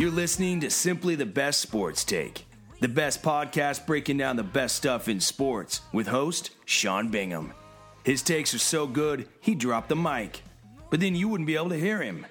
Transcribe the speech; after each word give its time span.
You're 0.00 0.10
listening 0.10 0.60
to 0.60 0.70
Simply 0.70 1.14
the 1.14 1.26
Best 1.26 1.60
Sports 1.60 2.04
Take, 2.04 2.46
the 2.80 2.88
best 2.88 3.22
podcast 3.22 3.84
breaking 3.84 4.16
down 4.16 4.36
the 4.36 4.42
best 4.42 4.76
stuff 4.76 5.08
in 5.10 5.20
sports 5.20 5.82
with 5.92 6.06
host 6.06 6.52
Sean 6.64 7.08
Bingham. 7.10 7.52
His 8.02 8.22
takes 8.22 8.54
are 8.54 8.58
so 8.58 8.86
good, 8.86 9.28
he 9.40 9.54
dropped 9.54 9.90
the 9.90 9.96
mic, 9.96 10.40
but 10.88 11.00
then 11.00 11.14
you 11.14 11.28
wouldn't 11.28 11.46
be 11.46 11.54
able 11.54 11.68
to 11.68 11.78
hear 11.78 12.00
him, 12.00 12.24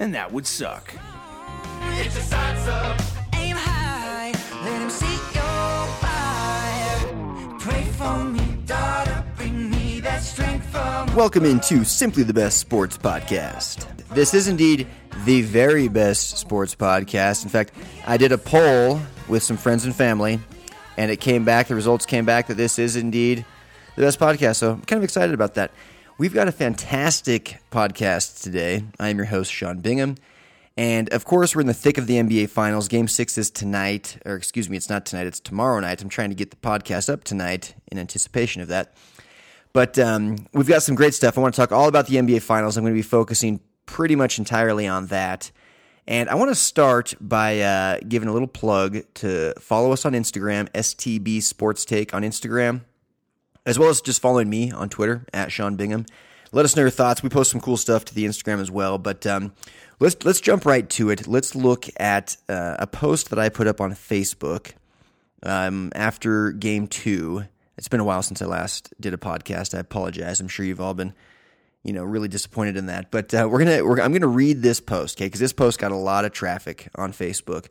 and 0.00 0.12
that 0.16 0.32
would 0.32 0.44
suck. 0.44 0.92
It's 1.82 2.32
a. 2.32 2.96
Aim 3.34 3.54
high, 3.54 4.32
let 4.64 4.82
him 4.82 4.90
see 4.90 5.14
your 5.36 5.86
fire. 6.02 7.58
Pray 7.60 7.84
for 7.92 8.24
me, 8.24 8.58
daughter, 8.66 9.24
bring 9.36 9.70
me 9.70 10.00
that 10.00 10.18
strength 10.18 10.66
from 10.66 11.14
Welcome 11.14 11.44
into 11.44 11.84
Simply 11.84 12.24
the 12.24 12.34
Best 12.34 12.58
Sports 12.58 12.98
Podcast. 12.98 13.86
This 14.14 14.34
is 14.34 14.48
indeed 14.48 14.88
the 15.24 15.42
very 15.42 15.88
best 15.88 16.38
sports 16.38 16.74
podcast. 16.74 17.44
In 17.44 17.48
fact, 17.48 17.72
I 18.06 18.16
did 18.16 18.32
a 18.32 18.38
poll 18.38 19.00
with 19.28 19.42
some 19.42 19.56
friends 19.56 19.84
and 19.84 19.94
family, 19.94 20.40
and 20.96 21.10
it 21.10 21.18
came 21.20 21.44
back, 21.44 21.68
the 21.68 21.74
results 21.74 22.04
came 22.06 22.24
back 22.24 22.48
that 22.48 22.56
this 22.56 22.78
is 22.78 22.96
indeed 22.96 23.44
the 23.96 24.02
best 24.02 24.18
podcast. 24.18 24.56
So 24.56 24.72
I'm 24.72 24.82
kind 24.82 24.98
of 24.98 25.04
excited 25.04 25.34
about 25.34 25.54
that. 25.54 25.70
We've 26.18 26.34
got 26.34 26.46
a 26.46 26.52
fantastic 26.52 27.58
podcast 27.70 28.42
today. 28.42 28.84
I 29.00 29.08
am 29.08 29.16
your 29.16 29.26
host, 29.26 29.52
Sean 29.52 29.78
Bingham. 29.78 30.16
And 30.76 31.08
of 31.10 31.24
course, 31.24 31.54
we're 31.54 31.60
in 31.60 31.68
the 31.68 31.74
thick 31.74 31.98
of 31.98 32.06
the 32.06 32.14
NBA 32.14 32.50
Finals. 32.50 32.88
Game 32.88 33.08
six 33.08 33.38
is 33.38 33.50
tonight, 33.50 34.18
or 34.26 34.34
excuse 34.34 34.68
me, 34.68 34.76
it's 34.76 34.90
not 34.90 35.06
tonight, 35.06 35.26
it's 35.26 35.40
tomorrow 35.40 35.80
night. 35.80 36.02
I'm 36.02 36.08
trying 36.08 36.30
to 36.30 36.34
get 36.34 36.50
the 36.50 36.56
podcast 36.56 37.12
up 37.12 37.24
tonight 37.24 37.74
in 37.90 37.98
anticipation 37.98 38.60
of 38.60 38.68
that. 38.68 38.94
But 39.72 39.98
um, 39.98 40.36
we've 40.52 40.68
got 40.68 40.82
some 40.82 40.94
great 40.94 41.14
stuff. 41.14 41.36
I 41.38 41.40
want 41.40 41.54
to 41.54 41.60
talk 41.60 41.72
all 41.72 41.88
about 41.88 42.06
the 42.06 42.16
NBA 42.16 42.42
Finals. 42.42 42.76
I'm 42.76 42.84
going 42.84 42.94
to 42.94 42.98
be 42.98 43.02
focusing 43.02 43.60
pretty 43.86 44.16
much 44.16 44.38
entirely 44.38 44.86
on 44.86 45.06
that. 45.06 45.50
And 46.06 46.28
I 46.28 46.34
want 46.34 46.50
to 46.50 46.54
start 46.54 47.14
by 47.20 47.60
uh, 47.60 47.98
giving 48.06 48.28
a 48.28 48.32
little 48.32 48.48
plug 48.48 48.98
to 49.14 49.54
follow 49.58 49.92
us 49.92 50.04
on 50.04 50.12
Instagram, 50.12 50.68
STB 50.70 51.42
Sports 51.42 51.84
Take 51.84 52.12
on 52.12 52.22
Instagram, 52.22 52.82
as 53.64 53.78
well 53.78 53.88
as 53.88 54.02
just 54.02 54.20
following 54.20 54.50
me 54.50 54.70
on 54.70 54.90
Twitter 54.90 55.24
at 55.32 55.50
Sean 55.50 55.76
Bingham. 55.76 56.04
Let 56.52 56.64
us 56.64 56.76
know 56.76 56.82
your 56.82 56.90
thoughts. 56.90 57.22
We 57.22 57.30
post 57.30 57.50
some 57.50 57.60
cool 57.60 57.76
stuff 57.76 58.04
to 58.04 58.14
the 58.14 58.26
Instagram 58.26 58.60
as 58.60 58.70
well. 58.70 58.96
But 58.98 59.26
um, 59.26 59.52
let's 59.98 60.24
let's 60.24 60.40
jump 60.40 60.64
right 60.64 60.88
to 60.90 61.10
it. 61.10 61.26
Let's 61.26 61.54
look 61.54 61.86
at 61.96 62.36
uh, 62.48 62.76
a 62.78 62.86
post 62.86 63.30
that 63.30 63.38
I 63.38 63.48
put 63.48 63.66
up 63.66 63.80
on 63.80 63.92
Facebook 63.92 64.72
um, 65.42 65.90
after 65.94 66.52
Game 66.52 66.86
Two. 66.86 67.44
It's 67.76 67.88
been 67.88 67.98
a 67.98 68.04
while 68.04 68.22
since 68.22 68.40
I 68.40 68.46
last 68.46 68.94
did 69.00 69.14
a 69.14 69.16
podcast. 69.16 69.74
I 69.74 69.80
apologize. 69.80 70.40
I'm 70.40 70.46
sure 70.46 70.64
you've 70.64 70.80
all 70.80 70.94
been, 70.94 71.12
you 71.84 71.92
know, 71.92 72.02
really 72.02 72.28
disappointed 72.28 72.76
in 72.76 72.86
that. 72.86 73.10
But 73.10 73.32
uh, 73.32 73.46
we're 73.48 73.58
gonna, 73.64 73.84
we're, 73.84 74.00
I'm 74.00 74.12
gonna 74.12 74.26
read 74.26 74.62
this 74.62 74.80
post, 74.80 75.18
okay? 75.18 75.26
Because 75.26 75.40
this 75.40 75.52
post 75.52 75.78
got 75.78 75.92
a 75.92 75.96
lot 75.96 76.24
of 76.24 76.32
traffic 76.32 76.88
on 76.96 77.12
Facebook, 77.12 77.66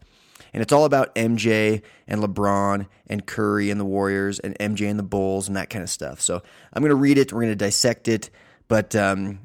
and 0.54 0.62
it's 0.62 0.72
all 0.72 0.86
about 0.86 1.14
MJ 1.16 1.82
and 2.08 2.22
LeBron 2.22 2.88
and 3.08 3.26
Curry 3.26 3.70
and 3.72 3.80
the 3.80 3.86
Warriors 3.86 4.40
and 4.40 4.58
MJ 4.60 4.90
and 4.90 5.00
the 5.00 5.04
Bulls 5.04 5.48
and 5.48 5.58
that 5.58 5.70
kind 5.70 5.84
of 5.84 5.90
stuff. 5.90 6.22
So 6.22 6.42
I'm 6.72 6.84
gonna 6.84 6.96
read 6.96 7.18
it. 7.18 7.34
We're 7.34 7.42
gonna 7.42 7.56
dissect 7.56 8.08
it, 8.08 8.30
but 8.68 8.96
um, 8.96 9.40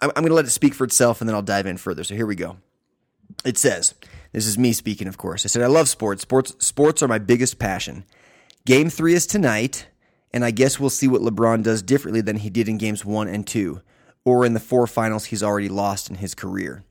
I'm, 0.00 0.10
I'm 0.14 0.22
gonna 0.22 0.34
let 0.34 0.44
it 0.44 0.50
speak 0.50 0.74
for 0.74 0.84
itself, 0.84 1.20
and 1.20 1.28
then 1.28 1.34
I'll 1.34 1.42
dive 1.42 1.66
in 1.66 1.78
further. 1.78 2.04
So 2.04 2.14
here 2.14 2.26
we 2.26 2.36
go. 2.36 2.58
It 3.46 3.56
says, 3.56 3.94
"This 4.32 4.46
is 4.46 4.58
me 4.58 4.74
speaking, 4.74 5.08
of 5.08 5.16
course." 5.16 5.46
I 5.46 5.48
said, 5.48 5.62
"I 5.62 5.68
love 5.68 5.88
sports. 5.88 6.22
Sports, 6.22 6.54
sports 6.58 7.02
are 7.02 7.08
my 7.08 7.18
biggest 7.18 7.58
passion." 7.58 8.04
Game 8.66 8.90
three 8.90 9.14
is 9.14 9.26
tonight, 9.26 9.88
and 10.32 10.44
I 10.44 10.50
guess 10.50 10.78
we'll 10.78 10.90
see 10.90 11.08
what 11.08 11.22
LeBron 11.22 11.64
does 11.64 11.82
differently 11.82 12.20
than 12.20 12.36
he 12.36 12.50
did 12.50 12.68
in 12.68 12.78
games 12.78 13.04
one 13.04 13.26
and 13.26 13.44
two, 13.46 13.80
or 14.24 14.44
in 14.44 14.54
the 14.54 14.60
four 14.60 14.86
finals 14.86 15.26
he's 15.26 15.42
already 15.42 15.68
lost 15.68 16.10
in 16.10 16.16
his 16.16 16.34
career. 16.34 16.84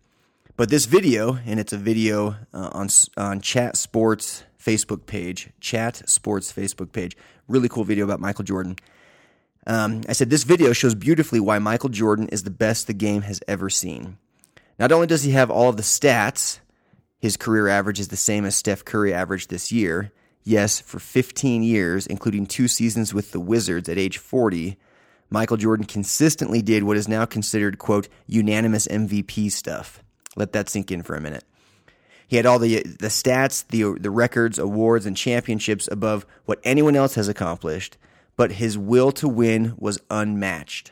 But 0.58 0.69
this 0.69 0.86
video, 0.86 1.40
and 1.46 1.59
it's 1.59 1.74
a 1.74 1.78
video 1.78 2.36
uh, 2.53 2.69
on 2.74 2.90
on 3.18 3.42
Chat 3.42 3.78
Sports 3.78 4.44
Facebook 4.64 5.06
page, 5.06 5.50
Chat 5.59 6.08
Sports 6.08 6.52
Facebook 6.53 6.91
page, 6.91 7.18
really 7.47 7.70
cool 7.70 7.84
video 7.84 8.06
about 8.06 8.20
Michael 8.20 8.44
Jordan. 8.44 8.75
Um, 9.68 10.02
I 10.09 10.14
said 10.14 10.30
this 10.30 10.44
video 10.44 10.74
shows 10.74 10.96
beautifully 10.96 11.40
why 11.40 11.59
Michael 11.59 11.90
Jordan 11.90 12.28
is 12.30 12.44
the 12.44 12.52
best 12.52 12.88
the 12.88 12.94
game 12.94 13.22
has 13.24 13.41
ever 13.47 13.70
seen. 13.70 14.18
Not 14.80 14.91
only 14.91 15.08
does 15.08 15.24
he 15.24 15.31
have 15.31 15.52
all 15.52 15.70
of 15.70 15.78
the 15.78 15.84
stats, 15.84 16.59
his 17.20 17.38
career 17.38 17.68
average 17.68 18.00
is 18.00 18.08
the 18.08 18.18
same 18.18 18.46
as 18.46 18.56
Steph 18.56 18.84
Curry 18.84 19.14
averaged 19.14 19.50
this 19.50 19.72
year. 19.72 20.12
Yes, 20.44 20.81
for 20.81 20.97
15 20.97 21.62
years, 21.62 22.08
including 22.08 22.47
two 22.47 22.68
seasons 22.68 23.14
with 23.14 23.31
the 23.31 23.40
Wizards 23.40 23.88
at 23.88 24.00
age 24.00 24.18
40, 24.18 24.78
Michael 25.31 25.58
Jordan 25.58 25.86
consistently 25.86 26.62
did 26.62 26.84
what 26.84 26.97
is 26.97 27.08
now 27.08 27.25
considered, 27.25 27.80
quote, 27.80 28.09
unanimous 28.28 28.86
MVP 28.88 29.50
stuff. 29.52 30.03
Let 30.36 30.52
that 30.52 30.69
sink 30.69 30.92
in 30.92 31.02
for 31.02 31.16
a 31.16 31.22
minute. 31.22 31.46
He 32.28 32.36
had 32.36 32.46
all 32.46 32.59
the 32.59 32.84
the 32.84 33.08
stats, 33.08 33.66
the 33.68 34.00
the 34.00 34.12
records, 34.12 34.59
awards, 34.59 35.06
and 35.06 35.18
championships 35.18 35.90
above 35.91 36.25
what 36.46 36.59
anyone 36.64 36.96
else 36.96 37.16
has 37.16 37.28
accomplished, 37.28 37.97
but 38.36 38.53
his 38.53 38.78
will 38.78 39.12
to 39.14 39.28
win 39.28 39.74
was 39.78 40.00
unmatched. 40.09 40.91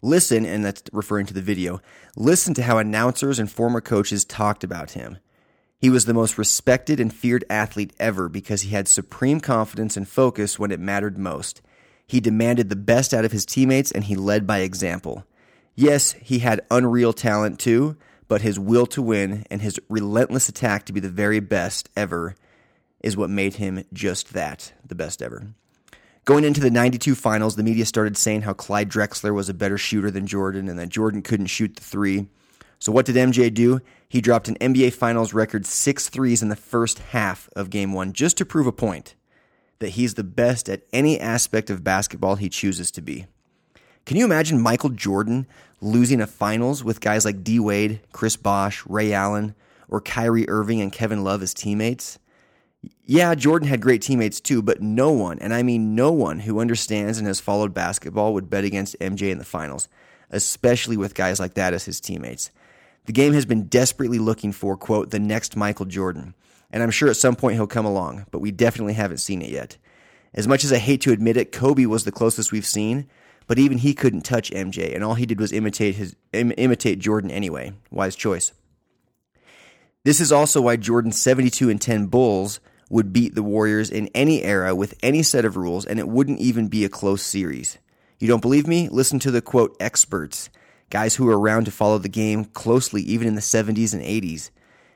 Listen, 0.00 0.44
and 0.44 0.64
that's 0.64 0.82
referring 0.92 1.26
to 1.26 1.34
the 1.34 1.40
video, 1.40 1.80
listen 2.16 2.54
to 2.54 2.62
how 2.64 2.78
announcers 2.78 3.38
and 3.38 3.50
former 3.50 3.80
coaches 3.80 4.24
talked 4.24 4.64
about 4.64 4.92
him. 4.92 5.18
He 5.78 5.90
was 5.90 6.04
the 6.04 6.14
most 6.14 6.38
respected 6.38 6.98
and 7.00 7.12
feared 7.12 7.44
athlete 7.48 7.92
ever 7.98 8.28
because 8.28 8.62
he 8.62 8.70
had 8.70 8.88
supreme 8.88 9.40
confidence 9.40 9.96
and 9.96 10.08
focus 10.08 10.58
when 10.58 10.72
it 10.72 10.80
mattered 10.80 11.18
most. 11.18 11.62
He 12.06 12.20
demanded 12.20 12.68
the 12.68 12.76
best 12.76 13.14
out 13.14 13.24
of 13.24 13.32
his 13.32 13.46
teammates 13.46 13.90
and 13.90 14.04
he 14.04 14.16
led 14.16 14.46
by 14.46 14.58
example. 14.58 15.24
Yes, 15.74 16.12
he 16.12 16.40
had 16.40 16.66
unreal 16.70 17.12
talent 17.12 17.58
too, 17.58 17.96
but 18.28 18.42
his 18.42 18.58
will 18.58 18.86
to 18.86 19.02
win 19.02 19.44
and 19.50 19.62
his 19.62 19.80
relentless 19.88 20.48
attack 20.48 20.84
to 20.86 20.92
be 20.92 21.00
the 21.00 21.08
very 21.08 21.40
best 21.40 21.88
ever 21.96 22.34
is 23.02 23.16
what 23.16 23.30
made 23.30 23.54
him 23.54 23.84
just 23.92 24.32
that, 24.32 24.72
the 24.86 24.94
best 24.94 25.22
ever. 25.22 25.48
Going 26.24 26.44
into 26.44 26.60
the 26.60 26.70
92 26.70 27.16
finals, 27.16 27.56
the 27.56 27.64
media 27.64 27.84
started 27.84 28.16
saying 28.16 28.42
how 28.42 28.52
Clyde 28.52 28.88
Drexler 28.88 29.34
was 29.34 29.48
a 29.48 29.54
better 29.54 29.76
shooter 29.76 30.10
than 30.10 30.26
Jordan 30.26 30.68
and 30.68 30.78
that 30.78 30.88
Jordan 30.88 31.20
couldn't 31.20 31.46
shoot 31.46 31.74
the 31.74 31.82
three. 31.82 32.28
So, 32.78 32.92
what 32.92 33.06
did 33.06 33.16
MJ 33.16 33.52
do? 33.52 33.80
He 34.08 34.20
dropped 34.20 34.48
an 34.48 34.56
NBA 34.56 34.92
Finals 34.92 35.34
record 35.34 35.66
six 35.66 36.08
threes 36.08 36.42
in 36.42 36.48
the 36.48 36.56
first 36.56 37.00
half 37.00 37.48
of 37.56 37.70
game 37.70 37.92
one 37.92 38.12
just 38.12 38.36
to 38.36 38.44
prove 38.44 38.66
a 38.66 38.72
point 38.72 39.16
that 39.82 39.90
he's 39.90 40.14
the 40.14 40.24
best 40.24 40.68
at 40.68 40.82
any 40.92 41.20
aspect 41.20 41.68
of 41.68 41.84
basketball 41.84 42.36
he 42.36 42.48
chooses 42.48 42.90
to 42.92 43.02
be. 43.02 43.26
Can 44.06 44.16
you 44.16 44.24
imagine 44.24 44.60
Michael 44.60 44.90
Jordan 44.90 45.46
losing 45.80 46.20
a 46.20 46.26
finals 46.26 46.82
with 46.82 47.00
guys 47.00 47.24
like 47.24 47.44
D 47.44 47.60
Wade, 47.60 48.00
Chris 48.12 48.36
Bosh, 48.36 48.84
Ray 48.86 49.12
Allen, 49.12 49.54
or 49.88 50.00
Kyrie 50.00 50.48
Irving 50.48 50.80
and 50.80 50.92
Kevin 50.92 51.24
Love 51.24 51.42
as 51.42 51.52
teammates? 51.52 52.18
Yeah, 53.04 53.34
Jordan 53.34 53.68
had 53.68 53.80
great 53.80 54.02
teammates 54.02 54.40
too, 54.40 54.62
but 54.62 54.80
no 54.80 55.10
one, 55.10 55.38
and 55.40 55.52
I 55.52 55.62
mean 55.62 55.94
no 55.94 56.10
one 56.10 56.40
who 56.40 56.60
understands 56.60 57.18
and 57.18 57.26
has 57.26 57.40
followed 57.40 57.74
basketball 57.74 58.34
would 58.34 58.50
bet 58.50 58.64
against 58.64 58.98
MJ 59.00 59.30
in 59.30 59.38
the 59.38 59.44
finals, 59.44 59.88
especially 60.30 60.96
with 60.96 61.14
guys 61.14 61.38
like 61.38 61.54
that 61.54 61.74
as 61.74 61.84
his 61.84 62.00
teammates. 62.00 62.50
The 63.04 63.12
game 63.12 63.32
has 63.32 63.44
been 63.44 63.64
desperately 63.64 64.18
looking 64.18 64.52
for, 64.52 64.76
quote, 64.76 65.10
the 65.10 65.18
next 65.18 65.56
Michael 65.56 65.86
Jordan, 65.86 66.34
and 66.72 66.82
I'm 66.82 66.90
sure 66.90 67.10
at 67.10 67.16
some 67.16 67.36
point 67.36 67.54
he'll 67.54 67.66
come 67.66 67.86
along, 67.86 68.26
but 68.30 68.40
we 68.40 68.50
definitely 68.50 68.94
haven't 68.94 69.18
seen 69.18 69.42
it 69.42 69.50
yet. 69.50 69.76
As 70.34 70.48
much 70.48 70.64
as 70.64 70.72
I 70.72 70.78
hate 70.78 71.02
to 71.02 71.12
admit 71.12 71.36
it, 71.36 71.52
Kobe 71.52 71.84
was 71.86 72.04
the 72.04 72.12
closest 72.12 72.52
we've 72.52 72.66
seen, 72.66 73.08
but 73.46 73.58
even 73.58 73.78
he 73.78 73.94
couldn't 73.94 74.22
touch 74.22 74.50
MJ, 74.50 74.94
and 74.94 75.04
all 75.04 75.14
he 75.14 75.26
did 75.26 75.38
was 75.38 75.52
imitate 75.52 75.96
his 75.96 76.16
Im- 76.32 76.54
imitate 76.56 76.98
Jordan 76.98 77.30
anyway. 77.30 77.72
Wise 77.90 78.16
choice. 78.16 78.52
This 80.04 80.20
is 80.20 80.32
also 80.32 80.62
why 80.62 80.76
Jordan's 80.76 81.20
72 81.20 81.68
and 81.68 81.80
10 81.80 82.06
Bulls 82.06 82.60
would 82.88 83.12
beat 83.12 83.34
the 83.34 83.42
Warriors 83.42 83.90
in 83.90 84.08
any 84.14 84.42
era 84.42 84.74
with 84.74 84.94
any 85.02 85.22
set 85.22 85.44
of 85.44 85.56
rules, 85.56 85.86
and 85.86 85.98
it 85.98 86.08
wouldn't 86.08 86.40
even 86.40 86.68
be 86.68 86.84
a 86.84 86.88
close 86.88 87.22
series. 87.22 87.78
You 88.18 88.28
don't 88.28 88.42
believe 88.42 88.66
me? 88.66 88.88
Listen 88.88 89.18
to 89.20 89.30
the 89.30 89.42
quote 89.42 89.76
experts, 89.80 90.50
guys 90.90 91.16
who 91.16 91.24
were 91.24 91.38
around 91.38 91.64
to 91.64 91.70
follow 91.70 91.98
the 91.98 92.08
game 92.08 92.44
closely 92.44 93.02
even 93.02 93.28
in 93.28 93.34
the 93.34 93.40
70s 93.40 93.94
and 93.94 94.02
80s. 94.02 94.50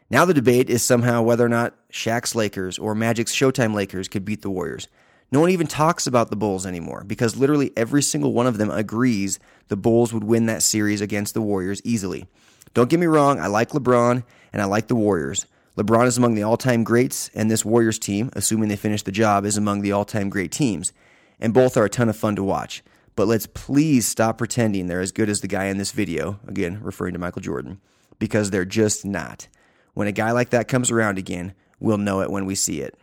Now 0.09 0.25
the 0.25 0.35
debate 0.35 0.71
is 0.71 0.85
somehow 0.85 1.23
whether 1.23 1.45
or 1.45 1.49
not 1.49 1.75
Shaq's 1.91 2.35
Lakers 2.35 2.79
or 2.79 2.95
Magic's 2.95 3.35
Showtime 3.35 3.75
Lakers 3.75 4.07
could 4.07 4.25
beat 4.25 4.43
the 4.43 4.51
Warriors. 4.51 4.87
No 5.33 5.41
one 5.41 5.51
even 5.51 5.67
talks 5.67 6.07
about 6.07 6.31
the 6.31 6.37
Bulls 6.37 6.65
anymore 6.65 7.03
because 7.05 7.37
literally 7.37 7.73
every 7.77 8.03
single 8.03 8.33
one 8.33 8.47
of 8.47 8.59
them 8.59 8.71
agrees 8.71 9.41
the 9.67 9.77
Bulls 9.77 10.13
would 10.13 10.23
win 10.23 10.47
that 10.47 10.63
series 10.63 11.01
against 11.01 11.35
the 11.35 11.43
Warriors 11.43 11.83
easily. 11.85 12.27
Don't 12.75 12.89
get 12.89 13.01
me 13.01 13.07
wrong, 13.07 13.41
I 13.41 13.49
like 13.49 13.71
LeBron 13.71 14.23
and 14.53 14.63
I 14.63 14.67
like 14.67 14.87
the 14.87 14.95
Warriors. 14.95 15.47
LeBron 15.77 16.07
is 16.07 16.17
among 16.17 16.35
the 16.35 16.43
all 16.43 16.57
time 16.57 16.85
greats, 16.85 17.29
and 17.35 17.51
this 17.51 17.65
Warriors 17.65 17.99
team, 17.99 18.31
assuming 18.35 18.69
they 18.69 18.77
finish 18.77 19.03
the 19.03 19.13
job, 19.13 19.45
is 19.45 19.59
among 19.59 19.83
the 19.83 19.93
all 19.93 20.07
time 20.07 20.31
great 20.31 20.51
teams. 20.51 20.93
And 21.39 21.53
both 21.53 21.77
are 21.77 21.85
a 21.85 21.91
ton 21.91 22.09
of 22.09 22.17
fun 22.17 22.37
to 22.37 22.43
watch. 22.43 22.83
But 23.15 23.27
let's 23.27 23.47
please 23.47 24.07
stop 24.07 24.39
pretending 24.39 24.87
they're 24.87 25.01
as 25.01 25.13
good 25.13 25.29
as 25.29 25.43
the 25.43 25.49
guy 25.49 25.67
in 25.67 25.77
this 25.77 25.93
video, 25.93 26.39
again, 26.47 26.81
referring 26.83 27.13
to 27.13 27.19
Michael 27.19 27.43
Jordan, 27.43 27.81
because 28.19 28.51
they're 28.51 28.65
just 28.65 29.05
not. 29.05 29.49
When 29.97 30.09
a 30.09 30.13
guy 30.13 30.33
like 30.33 30.51
that 30.51 30.69
comes 30.69 30.91
around 30.91 31.17
again, 31.17 31.55
we'll 31.81 31.97
know 31.97 32.21
it 32.21 32.31
when 32.31 32.45
we 32.45 32.55
see 32.55 32.83
it. 32.83 32.95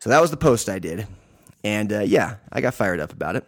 So 0.00 0.10
that 0.10 0.20
was 0.20 0.30
the 0.30 0.36
post 0.36 0.68
I 0.68 0.78
did. 0.78 1.06
And 1.64 1.90
uh, 1.90 2.00
yeah, 2.00 2.36
I 2.52 2.60
got 2.60 2.74
fired 2.74 3.00
up 3.00 3.10
about 3.10 3.36
it. 3.36 3.46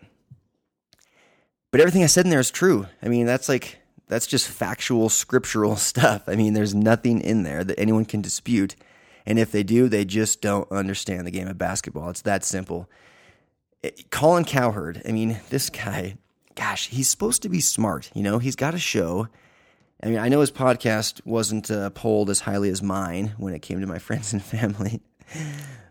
But 1.70 1.82
everything 1.82 2.02
I 2.02 2.06
said 2.06 2.24
in 2.24 2.30
there 2.30 2.40
is 2.40 2.50
true. 2.50 2.86
I 3.02 3.08
mean, 3.08 3.26
that's 3.26 3.46
like 3.46 3.78
That's 4.08 4.26
just 4.26 4.48
factual, 4.48 5.10
scriptural 5.10 5.76
stuff. 5.90 6.22
I 6.28 6.34
mean, 6.34 6.54
there's 6.54 6.74
nothing 6.74 7.20
in 7.20 7.42
there 7.42 7.62
that 7.62 7.78
anyone 7.78 8.06
can 8.06 8.22
dispute. 8.22 8.74
And 9.26 9.38
if 9.38 9.52
they 9.52 9.62
do, 9.62 9.88
they 9.90 10.06
just 10.06 10.40
don't 10.40 10.70
understand 10.72 11.26
the 11.26 11.30
game 11.30 11.46
of 11.46 11.58
basketball. 11.58 12.08
It's 12.08 12.22
that 12.22 12.42
simple. 12.42 12.88
It- 13.82 14.10
Colin 14.10 14.44
Cowherd, 14.46 15.02
I 15.06 15.12
mean, 15.12 15.40
this 15.50 15.68
guy, 15.68 16.16
gosh, 16.54 16.88
he's 16.88 17.08
supposed 17.08 17.42
to 17.42 17.50
be 17.50 17.60
smart. 17.60 18.10
You 18.14 18.22
know, 18.22 18.38
he's 18.38 18.56
got 18.56 18.74
a 18.74 18.78
show. 18.78 19.28
I 20.02 20.08
mean, 20.08 20.18
I 20.18 20.28
know 20.28 20.40
his 20.40 20.50
podcast 20.50 21.24
wasn't 21.26 21.70
uh, 21.70 21.90
polled 21.90 22.30
as 22.30 22.40
highly 22.40 22.70
as 22.70 22.82
mine 22.82 23.34
when 23.36 23.54
it 23.54 23.60
came 23.60 23.80
to 23.80 23.86
my 23.86 23.98
friends 24.06 24.32
and 24.32 24.42
family. 24.42 25.00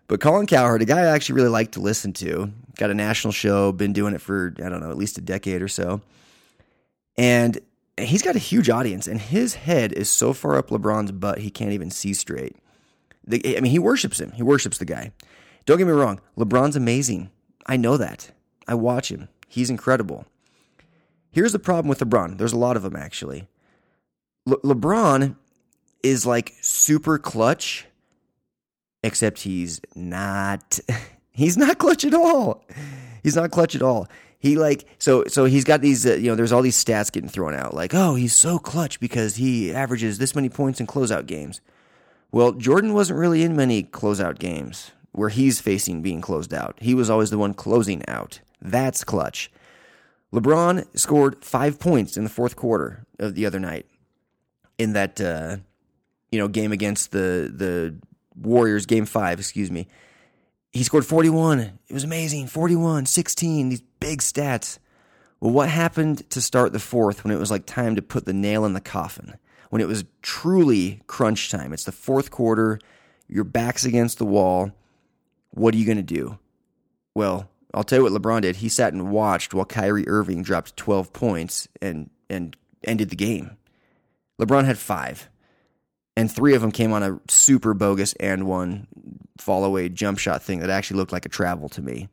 But 0.07 0.19
Colin 0.19 0.47
Cowherd, 0.47 0.81
a 0.81 0.85
guy 0.85 1.01
I 1.01 1.07
actually 1.07 1.35
really 1.35 1.49
like 1.49 1.71
to 1.73 1.79
listen 1.79 2.13
to, 2.13 2.51
got 2.77 2.89
a 2.89 2.95
national 2.95 3.31
show, 3.31 3.71
been 3.71 3.93
doing 3.93 4.15
it 4.15 4.21
for, 4.21 4.55
I 4.57 4.69
don't 4.69 4.79
know, 4.79 4.89
at 4.89 4.97
least 4.97 5.19
a 5.19 5.21
decade 5.21 5.61
or 5.61 5.67
so. 5.67 6.01
And 7.15 7.59
he's 7.95 8.23
got 8.23 8.35
a 8.35 8.39
huge 8.39 8.69
audience, 8.69 9.05
and 9.05 9.21
his 9.21 9.53
head 9.53 9.93
is 9.93 10.09
so 10.09 10.33
far 10.33 10.57
up 10.57 10.69
LeBron's 10.69 11.11
butt 11.11 11.39
he 11.39 11.51
can't 11.51 11.73
even 11.73 11.91
see 11.91 12.15
straight. 12.15 12.55
The, 13.27 13.55
I 13.57 13.61
mean, 13.61 13.71
he 13.71 13.77
worships 13.77 14.19
him. 14.19 14.31
He 14.31 14.41
worships 14.41 14.79
the 14.79 14.85
guy. 14.85 15.11
Don't 15.65 15.77
get 15.77 15.85
me 15.85 15.93
wrong, 15.93 16.19
LeBron's 16.35 16.75
amazing. 16.75 17.29
I 17.67 17.77
know 17.77 17.95
that. 17.97 18.31
I 18.67 18.73
watch 18.73 19.11
him. 19.11 19.29
He's 19.47 19.69
incredible. 19.69 20.25
Here's 21.29 21.51
the 21.51 21.59
problem 21.59 21.87
with 21.87 21.99
LeBron. 21.99 22.39
There's 22.39 22.53
a 22.53 22.57
lot 22.57 22.75
of 22.75 22.81
them 22.81 22.95
actually. 22.95 23.47
Le- 24.49 24.59
LeBron 24.75 25.35
is 26.03 26.25
like 26.25 26.53
super 26.61 27.17
clutch, 27.17 27.85
except 29.03 29.39
he's 29.39 29.81
not. 29.95 30.79
He's 31.31 31.55
not 31.55 31.77
clutch 31.77 32.03
at 32.03 32.13
all. 32.13 32.65
He's 33.23 33.37
not 33.37 33.49
clutch 33.51 33.73
at 33.73 33.81
all. 33.81 34.09
He 34.39 34.57
like 34.57 34.85
so 34.97 35.23
so 35.27 35.45
he's 35.45 35.63
got 35.63 35.79
these 35.79 36.05
uh, 36.05 36.15
you 36.15 36.29
know 36.29 36.35
there's 36.35 36.51
all 36.51 36.61
these 36.61 36.83
stats 36.83 37.09
getting 37.09 37.29
thrown 37.29 37.53
out 37.53 37.73
like 37.73 37.93
oh 37.93 38.15
he's 38.15 38.35
so 38.35 38.59
clutch 38.59 38.99
because 38.99 39.37
he 39.37 39.73
averages 39.73 40.17
this 40.17 40.35
many 40.35 40.49
points 40.49 40.81
in 40.81 40.87
closeout 40.87 41.27
games. 41.27 41.61
Well, 42.31 42.51
Jordan 42.51 42.93
wasn't 42.93 43.19
really 43.19 43.43
in 43.43 43.55
many 43.55 43.83
closeout 43.83 44.37
games 44.37 44.91
where 45.13 45.29
he's 45.29 45.61
facing 45.61 46.01
being 46.01 46.19
closed 46.19 46.53
out. 46.53 46.75
He 46.81 46.93
was 46.93 47.09
always 47.09 47.29
the 47.29 47.37
one 47.37 47.53
closing 47.53 48.01
out. 48.09 48.41
That's 48.61 49.05
clutch. 49.05 49.49
LeBron 50.33 50.85
scored 50.97 51.43
five 51.43 51.79
points 51.79 52.17
in 52.17 52.23
the 52.23 52.29
fourth 52.29 52.55
quarter 52.55 53.05
of 53.17 53.35
the 53.35 53.45
other 53.45 53.59
night 53.59 53.85
in 54.79 54.93
that 54.93 55.21
uh, 55.21 55.57
you 56.31 56.39
know 56.39 56.47
game 56.47 56.71
against 56.71 57.11
the 57.11 57.53
the 57.53 57.95
Warriors, 58.35 58.85
game 58.85 59.05
five, 59.05 59.39
excuse 59.39 59.69
me. 59.69 59.87
He 60.71 60.83
scored 60.83 61.05
41. 61.05 61.59
It 61.59 61.93
was 61.93 62.03
amazing. 62.03 62.47
41, 62.47 63.05
16, 63.05 63.69
these 63.69 63.81
big 63.99 64.19
stats. 64.19 64.77
Well, 65.39 65.51
what 65.51 65.69
happened 65.69 66.29
to 66.29 66.41
start 66.41 66.73
the 66.73 66.79
fourth 66.79 67.23
when 67.23 67.33
it 67.33 67.39
was 67.39 67.49
like 67.51 67.65
time 67.65 67.95
to 67.95 68.01
put 68.01 68.25
the 68.25 68.33
nail 68.33 68.65
in 68.65 68.73
the 68.73 68.81
coffin? 68.81 69.35
When 69.69 69.81
it 69.81 69.87
was 69.87 70.05
truly 70.21 71.01
crunch 71.07 71.49
time. 71.49 71.73
It's 71.73 71.83
the 71.83 71.91
fourth 71.91 72.31
quarter. 72.31 72.79
Your 73.27 73.43
back's 73.43 73.85
against 73.85 74.19
the 74.19 74.25
wall. 74.25 74.71
What 75.51 75.73
are 75.73 75.77
you 75.77 75.85
going 75.85 75.97
to 75.97 76.03
do? 76.03 76.37
Well, 77.13 77.49
I'll 77.73 77.83
tell 77.83 77.99
you 77.99 78.03
what 78.03 78.13
LeBron 78.13 78.41
did. 78.41 78.57
He 78.57 78.69
sat 78.69 78.93
and 78.93 79.11
watched 79.11 79.53
while 79.53 79.65
Kyrie 79.65 80.07
Irving 80.07 80.43
dropped 80.43 80.77
12 80.77 81.13
points 81.13 81.67
and, 81.81 82.09
and 82.29 82.55
ended 82.83 83.09
the 83.09 83.15
game. 83.15 83.57
LeBron 84.39 84.65
had 84.65 84.77
five, 84.77 85.29
and 86.15 86.31
three 86.31 86.55
of 86.55 86.61
them 86.61 86.71
came 86.71 86.91
on 86.93 87.03
a 87.03 87.19
super 87.27 87.73
bogus 87.73 88.13
and 88.13 88.47
one 88.47 88.87
fall 89.37 89.63
away 89.63 89.89
jump 89.89 90.19
shot 90.19 90.41
thing 90.43 90.59
that 90.59 90.69
actually 90.69 90.97
looked 90.97 91.11
like 91.11 91.25
a 91.25 91.29
travel 91.29 91.69
to 91.69 91.81
me. 91.81 92.09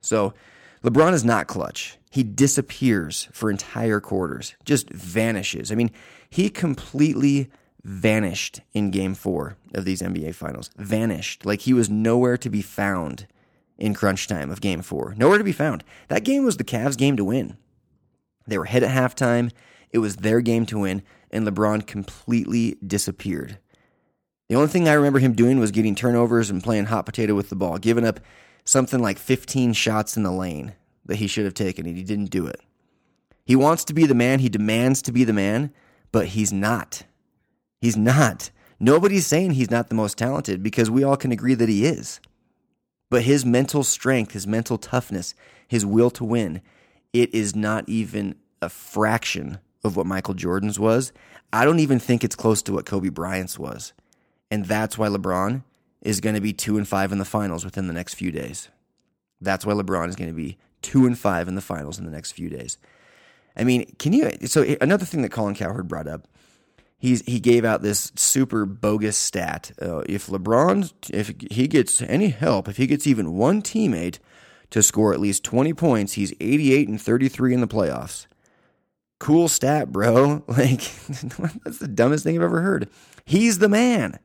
So 0.00 0.34
LeBron 0.82 1.12
is 1.12 1.24
not 1.24 1.46
clutch. 1.46 1.98
He 2.10 2.22
disappears 2.22 3.28
for 3.32 3.50
entire 3.50 4.00
quarters, 4.00 4.54
just 4.64 4.90
vanishes. 4.90 5.72
I 5.72 5.74
mean, 5.74 5.90
he 6.30 6.48
completely 6.48 7.50
vanished 7.82 8.60
in 8.72 8.90
game 8.90 9.14
four 9.14 9.56
of 9.74 9.84
these 9.84 10.00
NBA 10.00 10.34
finals. 10.34 10.70
Vanished. 10.76 11.44
Like 11.44 11.60
he 11.60 11.72
was 11.72 11.90
nowhere 11.90 12.36
to 12.38 12.50
be 12.50 12.62
found 12.62 13.26
in 13.78 13.94
crunch 13.94 14.26
time 14.26 14.50
of 14.50 14.60
game 14.60 14.82
four. 14.82 15.14
Nowhere 15.16 15.38
to 15.38 15.44
be 15.44 15.52
found. 15.52 15.84
That 16.08 16.24
game 16.24 16.44
was 16.44 16.56
the 16.56 16.64
Cavs' 16.64 16.96
game 16.96 17.16
to 17.16 17.24
win. 17.24 17.56
They 18.46 18.58
were 18.58 18.64
ahead 18.64 18.82
at 18.82 18.90
halftime. 18.90 19.50
It 19.90 19.98
was 19.98 20.16
their 20.16 20.40
game 20.40 20.66
to 20.66 20.80
win, 20.80 21.02
and 21.34 21.46
LeBron 21.46 21.86
completely 21.86 22.76
disappeared. 22.86 23.58
The 24.48 24.54
only 24.54 24.68
thing 24.68 24.88
I 24.88 24.92
remember 24.92 25.18
him 25.18 25.32
doing 25.32 25.58
was 25.58 25.70
getting 25.70 25.94
turnovers 25.94 26.48
and 26.48 26.62
playing 26.62 26.86
hot 26.86 27.06
potato 27.06 27.34
with 27.34 27.48
the 27.48 27.56
ball, 27.56 27.78
giving 27.78 28.06
up 28.06 28.20
something 28.64 29.00
like 29.00 29.18
15 29.18 29.72
shots 29.72 30.16
in 30.16 30.22
the 30.22 30.30
lane 30.30 30.74
that 31.06 31.16
he 31.16 31.26
should 31.26 31.44
have 31.44 31.54
taken, 31.54 31.86
and 31.86 31.96
he 31.96 32.04
didn't 32.04 32.30
do 32.30 32.46
it. 32.46 32.60
He 33.44 33.56
wants 33.56 33.84
to 33.86 33.94
be 33.94 34.06
the 34.06 34.14
man, 34.14 34.38
he 34.38 34.48
demands 34.48 35.02
to 35.02 35.12
be 35.12 35.24
the 35.24 35.32
man, 35.32 35.72
but 36.12 36.28
he's 36.28 36.52
not. 36.52 37.02
He's 37.80 37.96
not. 37.96 38.50
Nobody's 38.78 39.26
saying 39.26 39.52
he's 39.52 39.70
not 39.70 39.88
the 39.88 39.94
most 39.94 40.16
talented 40.16 40.62
because 40.62 40.90
we 40.90 41.02
all 41.02 41.16
can 41.16 41.32
agree 41.32 41.54
that 41.54 41.68
he 41.68 41.84
is. 41.84 42.20
But 43.10 43.22
his 43.22 43.44
mental 43.44 43.82
strength, 43.82 44.32
his 44.32 44.46
mental 44.46 44.78
toughness, 44.78 45.34
his 45.68 45.84
will 45.84 46.10
to 46.10 46.24
win, 46.24 46.62
it 47.12 47.34
is 47.34 47.54
not 47.54 47.88
even 47.88 48.36
a 48.62 48.68
fraction 48.68 49.58
of 49.84 49.96
what 49.96 50.06
Michael 50.06 50.34
Jordan's 50.34 50.78
was. 50.78 51.12
I 51.52 51.64
don't 51.64 51.80
even 51.80 51.98
think 51.98 52.24
it's 52.24 52.36
close 52.36 52.62
to 52.62 52.72
what 52.72 52.86
Kobe 52.86 53.10
Bryant's 53.10 53.58
was. 53.58 53.92
And 54.50 54.64
that's 54.64 54.98
why 54.98 55.08
LeBron 55.08 55.62
is 56.02 56.20
going 56.20 56.34
to 56.34 56.40
be 56.40 56.52
2 56.52 56.76
and 56.76 56.86
5 56.86 57.12
in 57.12 57.18
the 57.18 57.24
finals 57.24 57.64
within 57.64 57.86
the 57.86 57.92
next 57.92 58.14
few 58.14 58.30
days. 58.30 58.68
That's 59.40 59.64
why 59.64 59.74
LeBron 59.74 60.08
is 60.08 60.16
going 60.16 60.30
to 60.30 60.36
be 60.36 60.58
2 60.82 61.06
and 61.06 61.18
5 61.18 61.48
in 61.48 61.54
the 61.54 61.60
finals 61.60 61.98
in 61.98 62.04
the 62.04 62.10
next 62.10 62.32
few 62.32 62.48
days. 62.48 62.78
I 63.56 63.64
mean, 63.64 63.94
can 63.98 64.12
you 64.12 64.30
so 64.46 64.64
another 64.80 65.04
thing 65.04 65.22
that 65.22 65.30
Colin 65.30 65.54
Cowherd 65.54 65.86
brought 65.86 66.08
up 66.08 66.26
he's 67.04 67.22
he 67.26 67.38
gave 67.38 67.64
out 67.64 67.82
this 67.82 68.10
super 68.16 68.64
bogus 68.64 69.16
stat. 69.16 69.72
Uh, 69.80 70.02
if 70.06 70.26
LeBron, 70.28 70.92
if 71.12 71.34
he 71.50 71.68
gets 71.68 72.00
any 72.02 72.28
help, 72.28 72.66
if 72.66 72.78
he 72.78 72.86
gets 72.86 73.06
even 73.06 73.34
one 73.34 73.60
teammate 73.60 74.18
to 74.70 74.82
score 74.82 75.12
at 75.12 75.20
least 75.20 75.44
twenty 75.44 75.74
points, 75.74 76.14
he's 76.14 76.32
eighty-eight 76.40 76.88
and 76.88 77.00
thirty-three 77.00 77.52
in 77.52 77.60
the 77.60 77.68
playoffs. 77.68 78.26
Cool 79.24 79.48
stat, 79.48 79.90
bro. 79.90 80.44
Like 80.48 80.80
that's 81.64 81.78
the 81.78 81.88
dumbest 81.88 82.24
thing 82.24 82.36
I've 82.36 82.42
ever 82.42 82.60
heard. 82.60 82.90
He's 83.24 83.58
the 83.58 83.70
man. 83.70 84.18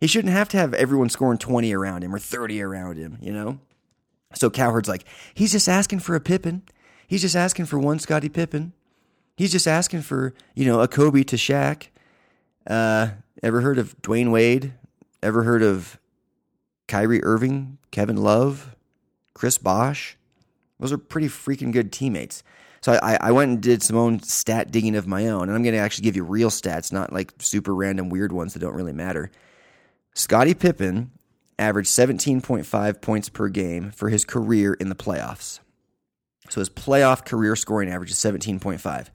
He 0.00 0.06
shouldn't 0.06 0.32
have 0.32 0.48
to 0.48 0.56
have 0.56 0.72
everyone 0.72 1.10
scoring 1.10 1.36
twenty 1.36 1.74
around 1.74 2.02
him 2.02 2.14
or 2.14 2.18
thirty 2.18 2.62
around 2.62 2.96
him. 2.96 3.18
You 3.20 3.32
know. 3.32 3.60
So 4.34 4.48
Cowherd's 4.48 4.88
like, 4.88 5.04
he's 5.34 5.52
just 5.52 5.68
asking 5.68 5.98
for 5.98 6.14
a 6.14 6.20
Pippen. 6.20 6.62
He's 7.06 7.20
just 7.20 7.36
asking 7.36 7.66
for 7.66 7.78
one 7.78 7.98
Scottie 7.98 8.30
Pippen. 8.30 8.72
He's 9.36 9.52
just 9.52 9.68
asking 9.68 10.00
for, 10.00 10.32
you 10.54 10.64
know, 10.64 10.80
a 10.80 10.88
Kobe 10.88 11.22
to 11.24 11.36
Shaq. 11.36 11.88
Uh, 12.66 13.08
ever 13.42 13.60
heard 13.60 13.78
of 13.78 14.00
Dwyane 14.00 14.32
Wade? 14.32 14.72
Ever 15.22 15.42
heard 15.42 15.62
of 15.62 15.98
Kyrie 16.88 17.22
Irving, 17.22 17.76
Kevin 17.90 18.16
Love, 18.16 18.76
Chris 19.34 19.58
Bosh? 19.58 20.16
Those 20.80 20.92
are 20.92 20.98
pretty 20.98 21.28
freaking 21.28 21.70
good 21.70 21.92
teammates. 21.92 22.42
So 22.86 22.96
I, 23.02 23.18
I 23.20 23.32
went 23.32 23.50
and 23.50 23.60
did 23.60 23.82
some 23.82 23.96
own 23.96 24.22
stat 24.22 24.70
digging 24.70 24.94
of 24.94 25.08
my 25.08 25.26
own, 25.26 25.48
and 25.48 25.56
I'm 25.56 25.64
going 25.64 25.74
to 25.74 25.80
actually 25.80 26.04
give 26.04 26.14
you 26.14 26.22
real 26.22 26.50
stats, 26.50 26.92
not 26.92 27.12
like 27.12 27.32
super 27.40 27.74
random 27.74 28.10
weird 28.10 28.30
ones 28.30 28.52
that 28.52 28.60
don't 28.60 28.76
really 28.76 28.92
matter. 28.92 29.32
Scottie 30.14 30.54
Pippen 30.54 31.10
averaged 31.58 31.88
17.5 31.88 33.00
points 33.00 33.28
per 33.28 33.48
game 33.48 33.90
for 33.90 34.08
his 34.08 34.24
career 34.24 34.74
in 34.74 34.88
the 34.88 34.94
playoffs. 34.94 35.58
So 36.48 36.60
his 36.60 36.70
playoff 36.70 37.24
career 37.24 37.56
scoring 37.56 37.90
average 37.90 38.12
is 38.12 38.18
17.5. 38.18 39.08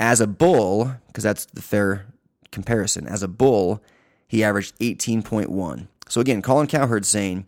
As 0.00 0.20
a 0.20 0.26
Bull, 0.26 0.90
because 1.06 1.22
that's 1.22 1.44
the 1.44 1.62
fair 1.62 2.06
comparison, 2.50 3.06
as 3.06 3.22
a 3.22 3.28
Bull, 3.28 3.84
he 4.26 4.42
averaged 4.42 4.76
18.1. 4.80 5.86
So 6.08 6.20
again, 6.20 6.42
Colin 6.42 6.66
Cowherd 6.66 7.06
saying, 7.06 7.46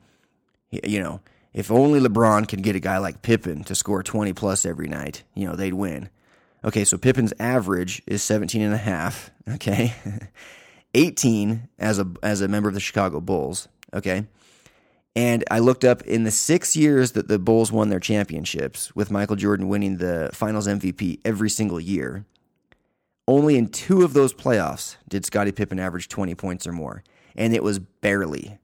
you 0.70 1.02
know, 1.02 1.20
if 1.52 1.70
only 1.70 2.00
LeBron 2.00 2.48
could 2.48 2.62
get 2.62 2.76
a 2.76 2.80
guy 2.80 2.98
like 2.98 3.22
Pippen 3.22 3.64
to 3.64 3.74
score 3.74 4.02
20 4.02 4.32
plus 4.32 4.66
every 4.66 4.88
night, 4.88 5.24
you 5.34 5.46
know, 5.46 5.56
they'd 5.56 5.74
win. 5.74 6.08
Okay, 6.64 6.84
so 6.84 6.98
Pippen's 6.98 7.32
average 7.38 8.02
is 8.06 8.22
17 8.22 8.60
and 8.60 8.74
a 8.74 8.78
half, 8.78 9.30
okay? 9.48 9.94
18 10.94 11.68
as 11.78 11.98
a 11.98 12.06
as 12.22 12.40
a 12.40 12.48
member 12.48 12.68
of 12.68 12.74
the 12.74 12.80
Chicago 12.80 13.20
Bulls, 13.20 13.68
okay? 13.92 14.26
And 15.14 15.44
I 15.50 15.58
looked 15.58 15.84
up 15.84 16.02
in 16.02 16.24
the 16.24 16.30
six 16.30 16.76
years 16.76 17.12
that 17.12 17.28
the 17.28 17.38
Bulls 17.38 17.72
won 17.72 17.88
their 17.88 18.00
championships, 18.00 18.94
with 18.94 19.10
Michael 19.10 19.36
Jordan 19.36 19.68
winning 19.68 19.96
the 19.96 20.30
finals 20.32 20.68
MVP 20.68 21.20
every 21.24 21.50
single 21.50 21.80
year, 21.80 22.24
only 23.26 23.56
in 23.56 23.68
two 23.68 24.02
of 24.02 24.12
those 24.12 24.32
playoffs 24.32 24.96
did 25.08 25.26
Scottie 25.26 25.52
Pippen 25.52 25.78
average 25.78 26.08
20 26.08 26.34
points 26.34 26.66
or 26.66 26.72
more. 26.72 27.02
And 27.36 27.54
it 27.54 27.62
was 27.62 27.78
barely, 27.78 28.58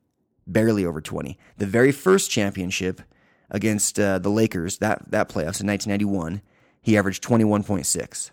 barely 0.47 0.85
over 0.85 1.01
20. 1.01 1.39
The 1.59 1.67
very 1.67 1.93
first 1.93 2.31
championship 2.31 3.03
against 3.51 3.99
uh, 3.99 4.19
the 4.19 4.31
Lakers, 4.31 4.79
that, 4.79 5.11
that 5.11 5.29
playoffs 5.29 5.61
in 5.61 5.67
1991, 5.67 6.43
he 6.81 6.97
averaged 6.97 7.23
21.6. 7.23 8.31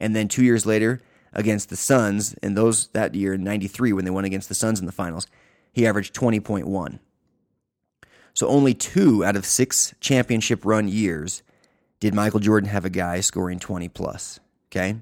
And 0.00 0.14
then 0.14 0.28
two 0.28 0.44
years 0.44 0.66
later, 0.66 1.00
against 1.32 1.68
the 1.68 1.76
Suns, 1.76 2.34
in 2.34 2.54
those 2.54 2.88
that 2.88 3.14
year 3.14 3.34
in 3.34 3.44
93, 3.44 3.92
when 3.92 4.04
they 4.04 4.10
went 4.10 4.26
against 4.26 4.48
the 4.48 4.54
Suns 4.54 4.80
in 4.80 4.86
the 4.86 4.92
finals, 4.92 5.26
he 5.72 5.86
averaged 5.86 6.14
20.1. 6.14 6.98
So 8.34 8.48
only 8.48 8.74
two 8.74 9.24
out 9.24 9.36
of 9.36 9.46
six 9.46 9.94
championship 10.00 10.64
run 10.64 10.88
years 10.88 11.42
did 12.00 12.14
Michael 12.14 12.40
Jordan 12.40 12.68
have 12.68 12.84
a 12.84 12.90
guy 12.90 13.20
scoring 13.20 13.58
20 13.58 13.88
plus. 13.88 14.40
Okay. 14.70 14.96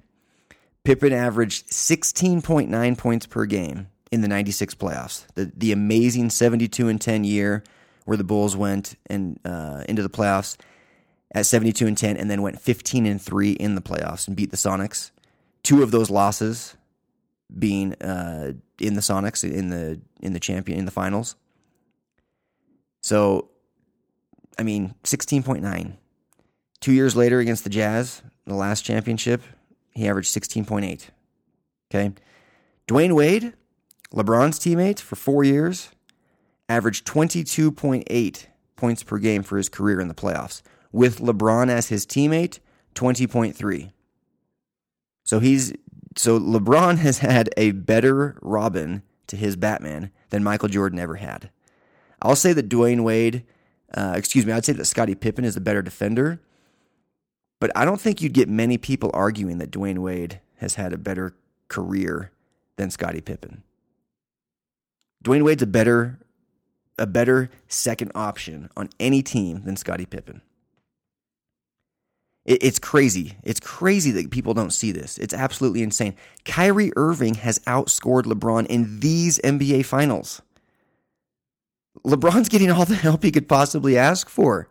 Pippen 0.84 1.12
averaged 1.12 1.68
16.9 1.68 2.98
points 2.98 3.26
per 3.26 3.46
game 3.46 3.88
in 4.14 4.20
the 4.20 4.28
96 4.28 4.76
playoffs. 4.76 5.26
The, 5.34 5.50
the 5.56 5.72
amazing 5.72 6.30
72 6.30 6.88
and 6.88 7.00
10 7.00 7.24
year 7.24 7.64
where 8.04 8.16
the 8.16 8.22
Bulls 8.22 8.56
went 8.56 8.96
and 9.06 9.40
uh, 9.44 9.82
into 9.88 10.02
the 10.02 10.08
playoffs 10.08 10.56
at 11.34 11.46
72 11.46 11.84
and 11.84 11.98
10 11.98 12.16
and 12.16 12.30
then 12.30 12.40
went 12.40 12.60
15 12.60 13.06
and 13.06 13.20
3 13.20 13.50
in 13.52 13.74
the 13.74 13.80
playoffs 13.80 14.28
and 14.28 14.36
beat 14.36 14.52
the 14.52 14.56
Sonics. 14.56 15.10
Two 15.64 15.82
of 15.82 15.90
those 15.90 16.10
losses 16.10 16.76
being 17.58 17.94
uh, 17.94 18.52
in 18.78 18.94
the 18.94 19.00
Sonics 19.00 19.42
in 19.42 19.70
the 19.70 20.00
in 20.20 20.32
the 20.32 20.40
champion 20.40 20.78
in 20.78 20.84
the 20.84 20.90
finals. 20.92 21.34
So 23.00 23.50
I 24.56 24.62
mean, 24.62 24.94
16.9. 25.02 25.96
2 26.80 26.92
years 26.92 27.16
later 27.16 27.40
against 27.40 27.64
the 27.64 27.70
Jazz, 27.70 28.22
the 28.46 28.54
last 28.54 28.82
championship, 28.82 29.42
he 29.90 30.06
averaged 30.06 30.32
16.8. 30.32 31.08
Okay? 31.90 32.14
Dwayne 32.86 33.14
Wade, 33.14 33.54
LeBron's 34.14 34.58
teammate 34.58 35.00
for 35.00 35.16
4 35.16 35.44
years, 35.44 35.90
averaged 36.68 37.06
22.8 37.06 38.46
points 38.76 39.02
per 39.02 39.18
game 39.18 39.42
for 39.42 39.56
his 39.56 39.68
career 39.68 40.00
in 40.00 40.08
the 40.08 40.14
playoffs 40.14 40.62
with 40.92 41.18
LeBron 41.18 41.68
as 41.68 41.88
his 41.88 42.06
teammate, 42.06 42.60
20.3. 42.94 43.92
So 45.24 45.40
he's 45.40 45.72
so 46.16 46.38
LeBron 46.38 46.98
has 46.98 47.18
had 47.18 47.50
a 47.56 47.72
better 47.72 48.36
Robin 48.40 49.02
to 49.26 49.36
his 49.36 49.56
Batman 49.56 50.12
than 50.30 50.44
Michael 50.44 50.68
Jordan 50.68 50.98
ever 50.98 51.16
had. 51.16 51.50
I'll 52.22 52.36
say 52.36 52.52
that 52.52 52.68
Dwyane 52.68 53.02
Wade, 53.02 53.44
uh, 53.92 54.14
excuse 54.16 54.46
me, 54.46 54.52
I'd 54.52 54.64
say 54.64 54.72
that 54.74 54.84
Scottie 54.84 55.14
Pippen 55.14 55.44
is 55.44 55.54
the 55.54 55.60
better 55.60 55.82
defender, 55.82 56.40
but 57.58 57.72
I 57.74 57.84
don't 57.84 58.00
think 58.00 58.22
you'd 58.22 58.32
get 58.32 58.48
many 58.48 58.78
people 58.78 59.10
arguing 59.12 59.58
that 59.58 59.70
Dwyane 59.70 59.98
Wade 59.98 60.40
has 60.58 60.76
had 60.76 60.92
a 60.92 60.98
better 60.98 61.34
career 61.68 62.30
than 62.76 62.90
Scottie 62.90 63.20
Pippen. 63.20 63.62
Dwyane 65.24 65.42
Wade's 65.42 65.62
a 65.62 65.66
better 65.66 66.18
a 66.96 67.06
better 67.06 67.50
second 67.66 68.12
option 68.14 68.68
on 68.76 68.88
any 69.00 69.20
team 69.20 69.62
than 69.64 69.76
Scottie 69.76 70.06
Pippen. 70.06 70.42
It, 72.44 72.62
it's 72.62 72.78
crazy. 72.78 73.36
It's 73.42 73.58
crazy 73.58 74.12
that 74.12 74.30
people 74.30 74.54
don't 74.54 74.72
see 74.72 74.92
this. 74.92 75.18
It's 75.18 75.34
absolutely 75.34 75.82
insane. 75.82 76.14
Kyrie 76.44 76.92
Irving 76.94 77.34
has 77.34 77.58
outscored 77.60 78.24
LeBron 78.24 78.66
in 78.66 79.00
these 79.00 79.40
NBA 79.40 79.86
finals. 79.86 80.40
LeBron's 82.04 82.48
getting 82.48 82.70
all 82.70 82.84
the 82.84 82.94
help 82.94 83.22
he 83.22 83.32
could 83.32 83.48
possibly 83.48 83.96
ask 83.98 84.28
for. 84.28 84.68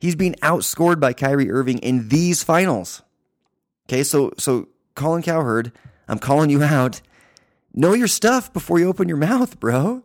He's 0.00 0.16
being 0.16 0.34
outscored 0.42 1.00
by 1.00 1.12
Kyrie 1.12 1.50
Irving 1.50 1.78
in 1.78 2.08
these 2.08 2.42
finals. 2.42 3.02
Okay, 3.88 4.02
so 4.02 4.32
so 4.36 4.68
Colin 4.94 5.22
Cowherd, 5.22 5.72
I'm 6.08 6.18
calling 6.18 6.50
you 6.50 6.62
out. 6.62 7.00
Know 7.74 7.92
your 7.92 8.08
stuff 8.08 8.52
before 8.52 8.78
you 8.78 8.88
open 8.88 9.08
your 9.08 9.16
mouth, 9.16 9.58
bro. 9.58 10.04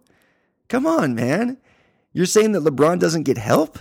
Come 0.67 0.87
on, 0.87 1.13
man. 1.13 1.57
You're 2.11 2.25
saying 2.25 2.53
that 2.53 2.63
LeBron 2.63 2.99
doesn't 2.99 3.23
get 3.23 3.37
help? 3.37 3.77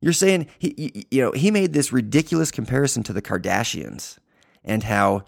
You're 0.00 0.12
saying 0.12 0.48
he, 0.58 1.06
you 1.10 1.22
know, 1.22 1.32
he 1.32 1.50
made 1.50 1.72
this 1.72 1.92
ridiculous 1.92 2.50
comparison 2.50 3.02
to 3.04 3.12
the 3.12 3.22
Kardashians 3.22 4.18
and 4.64 4.82
how 4.82 5.24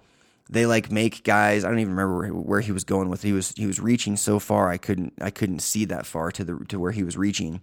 they 0.50 0.66
like 0.66 0.90
make 0.90 1.22
guys. 1.22 1.64
I 1.64 1.68
don't 1.68 1.78
even 1.78 1.94
remember 1.94 2.34
where 2.34 2.60
he 2.60 2.72
was 2.72 2.84
going 2.84 3.08
with. 3.08 3.22
He 3.22 3.32
was 3.32 3.52
he 3.52 3.66
was 3.66 3.78
reaching 3.78 4.16
so 4.16 4.38
far 4.38 4.68
I 4.68 4.76
couldn't 4.76 5.12
I 5.20 5.30
couldn't 5.30 5.60
see 5.60 5.84
that 5.84 6.06
far 6.06 6.32
to 6.32 6.42
the 6.42 6.64
to 6.68 6.80
where 6.80 6.92
he 6.92 7.04
was 7.04 7.16
reaching. 7.16 7.60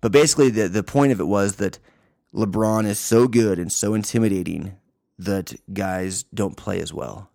But 0.00 0.12
basically, 0.12 0.50
the 0.50 0.68
the 0.68 0.82
point 0.82 1.12
of 1.12 1.20
it 1.20 1.28
was 1.28 1.56
that 1.56 1.78
LeBron 2.34 2.86
is 2.86 2.98
so 2.98 3.28
good 3.28 3.58
and 3.58 3.70
so 3.70 3.94
intimidating 3.94 4.76
that 5.18 5.54
guys 5.72 6.24
don't 6.24 6.56
play 6.56 6.80
as 6.80 6.92
well. 6.92 7.30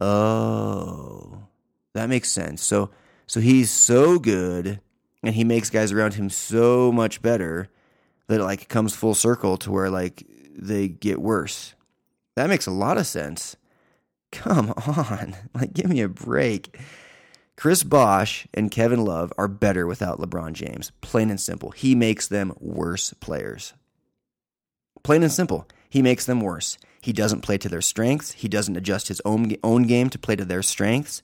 Oh, 0.00 1.46
that 1.94 2.08
makes 2.08 2.30
sense. 2.30 2.62
So 2.62 2.90
so 3.26 3.40
he's 3.40 3.70
so 3.70 4.18
good 4.18 4.80
and 5.22 5.34
he 5.34 5.44
makes 5.44 5.70
guys 5.70 5.92
around 5.92 6.14
him 6.14 6.28
so 6.30 6.92
much 6.92 7.22
better 7.22 7.68
that 8.28 8.40
it 8.40 8.44
like 8.44 8.68
comes 8.68 8.94
full 8.94 9.14
circle 9.14 9.56
to 9.58 9.70
where 9.70 9.90
like 9.90 10.24
they 10.56 10.88
get 10.88 11.20
worse. 11.20 11.74
That 12.36 12.48
makes 12.48 12.66
a 12.66 12.72
lot 12.72 12.98
of 12.98 13.06
sense. 13.06 13.56
Come 14.32 14.70
on. 14.86 15.36
Like 15.54 15.72
give 15.72 15.86
me 15.88 16.00
a 16.00 16.08
break. 16.08 16.78
Chris 17.56 17.84
Bosh 17.84 18.48
and 18.52 18.70
Kevin 18.70 19.04
Love 19.04 19.32
are 19.38 19.46
better 19.46 19.86
without 19.86 20.20
LeBron 20.20 20.54
James. 20.54 20.90
Plain 21.00 21.30
and 21.30 21.40
simple. 21.40 21.70
He 21.70 21.94
makes 21.94 22.26
them 22.26 22.52
worse 22.58 23.14
players. 23.20 23.74
Plain 25.04 25.22
and 25.22 25.32
simple. 25.32 25.68
He 25.88 26.02
makes 26.02 26.26
them 26.26 26.40
worse. 26.40 26.78
He 27.04 27.12
doesn't 27.12 27.42
play 27.42 27.58
to 27.58 27.68
their 27.68 27.82
strengths. 27.82 28.32
He 28.32 28.48
doesn't 28.48 28.78
adjust 28.78 29.08
his 29.08 29.20
own 29.26 29.54
own 29.62 29.82
game 29.82 30.08
to 30.08 30.18
play 30.18 30.36
to 30.36 30.44
their 30.46 30.62
strengths. 30.62 31.22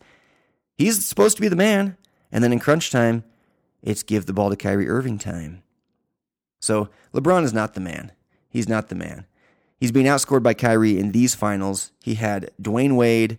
He's 0.77 1.07
supposed 1.07 1.37
to 1.37 1.41
be 1.41 1.49
the 1.49 1.57
man. 1.57 1.97
And 2.31 2.45
then 2.45 2.53
in 2.53 2.59
crunch 2.59 2.91
time, 2.91 3.25
it's 3.83 4.03
give 4.03 4.27
the 4.27 4.35
ball 4.35 4.51
to 4.51 4.57
Kyrie 4.57 4.91
Irving 4.91 5.19
time. 5.19 5.63
So 6.61 6.91
LeBron 7.15 7.45
is 7.45 7.55
not 7.55 7.73
the 7.73 7.81
man. 7.81 8.13
He's 8.51 8.69
not 8.69 8.89
the 8.91 8.95
man. 8.95 9.25
He's 9.79 9.91
being 9.91 10.05
outscored 10.05 10.43
by 10.43 10.53
Kyrie 10.53 10.99
in 10.99 11.13
these 11.13 11.35
finals. 11.35 11.93
He 12.03 12.17
had 12.17 12.51
Dwyane 12.61 12.97
Wade 12.97 13.39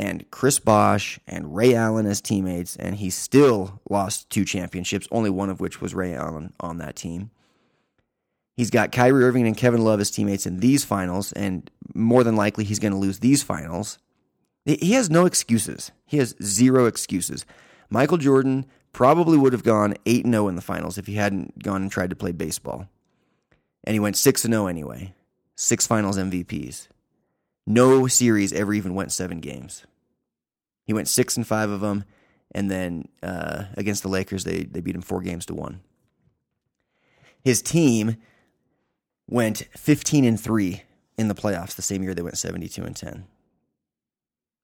and 0.00 0.24
Chris 0.30 0.58
Bosh 0.58 1.20
and 1.26 1.54
Ray 1.54 1.74
Allen 1.74 2.06
as 2.06 2.22
teammates, 2.22 2.76
and 2.76 2.96
he 2.96 3.10
still 3.10 3.82
lost 3.90 4.30
two 4.30 4.46
championships, 4.46 5.06
only 5.10 5.28
one 5.28 5.50
of 5.50 5.60
which 5.60 5.82
was 5.82 5.94
Ray 5.94 6.14
Allen 6.14 6.54
on 6.58 6.78
that 6.78 6.96
team. 6.96 7.32
He's 8.56 8.70
got 8.70 8.90
Kyrie 8.90 9.22
Irving 9.22 9.46
and 9.46 9.56
Kevin 9.56 9.84
Love 9.84 10.00
as 10.00 10.10
teammates 10.10 10.46
in 10.46 10.60
these 10.60 10.84
finals, 10.84 11.32
and 11.32 11.70
more 11.94 12.24
than 12.24 12.36
likely 12.36 12.64
he's 12.64 12.78
going 12.78 12.92
to 12.92 12.98
lose 12.98 13.18
these 13.18 13.42
finals. 13.42 13.98
He 14.64 14.92
has 14.92 15.10
no 15.10 15.26
excuses. 15.26 15.92
He 16.06 16.18
has 16.18 16.34
zero 16.42 16.86
excuses. 16.86 17.44
Michael 17.90 18.16
Jordan 18.16 18.66
probably 18.92 19.36
would 19.36 19.52
have 19.52 19.62
gone 19.62 19.94
8 20.06 20.26
0 20.26 20.48
in 20.48 20.56
the 20.56 20.62
finals 20.62 20.98
if 20.98 21.06
he 21.06 21.14
hadn't 21.14 21.62
gone 21.62 21.82
and 21.82 21.90
tried 21.90 22.10
to 22.10 22.16
play 22.16 22.32
baseball. 22.32 22.88
And 23.84 23.92
he 23.92 24.00
went 24.00 24.16
6 24.16 24.42
0 24.42 24.66
anyway. 24.66 25.14
Six 25.54 25.86
finals 25.86 26.18
MVPs. 26.18 26.88
No 27.66 28.06
series 28.06 28.52
ever 28.52 28.72
even 28.72 28.94
went 28.94 29.12
seven 29.12 29.40
games. 29.40 29.84
He 30.84 30.92
went 30.92 31.08
6 31.08 31.36
and 31.36 31.46
5 31.46 31.70
of 31.70 31.80
them. 31.80 32.04
And 32.52 32.70
then 32.70 33.08
uh, 33.22 33.64
against 33.76 34.02
the 34.02 34.08
Lakers, 34.08 34.44
they, 34.44 34.64
they 34.64 34.80
beat 34.80 34.94
him 34.94 35.02
four 35.02 35.20
games 35.20 35.46
to 35.46 35.54
one. 35.54 35.80
His 37.42 37.60
team 37.60 38.16
went 39.28 39.64
15 39.76 40.24
and 40.24 40.40
3 40.40 40.82
in 41.18 41.28
the 41.28 41.34
playoffs 41.34 41.74
the 41.74 41.82
same 41.82 42.02
year 42.02 42.14
they 42.14 42.22
went 42.22 42.38
72 42.38 42.82
and 42.82 42.96
10. 42.96 43.26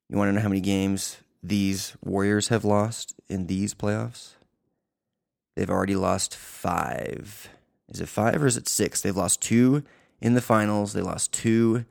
You 0.09 0.19
want 0.19 0.29
to 0.29 0.33
know 0.33 0.41
how 0.41 0.49
many 0.49 0.61
games 0.61 1.19
these 1.43 1.97
Warriors 2.05 2.49
have 2.49 2.65
lost 2.65 3.15
in 3.29 3.47
these 3.47 3.75
playoffs? 3.75 4.35
They've 5.57 5.71
already 5.71 5.97
lost 5.97 6.37
five. 6.37 7.49
Is 7.89 8.01
it 8.01 8.09
five 8.09 8.43
or 8.43 8.47
is 8.47 8.57
it 8.57 8.69
six? 8.69 9.01
They've 9.01 9.17
lost 9.17 9.41
two 9.41 9.83
in 10.21 10.35
the 10.35 10.41
finals. 10.41 10.93
They 10.93 11.03
lost 11.03 11.33
two. 11.33 11.85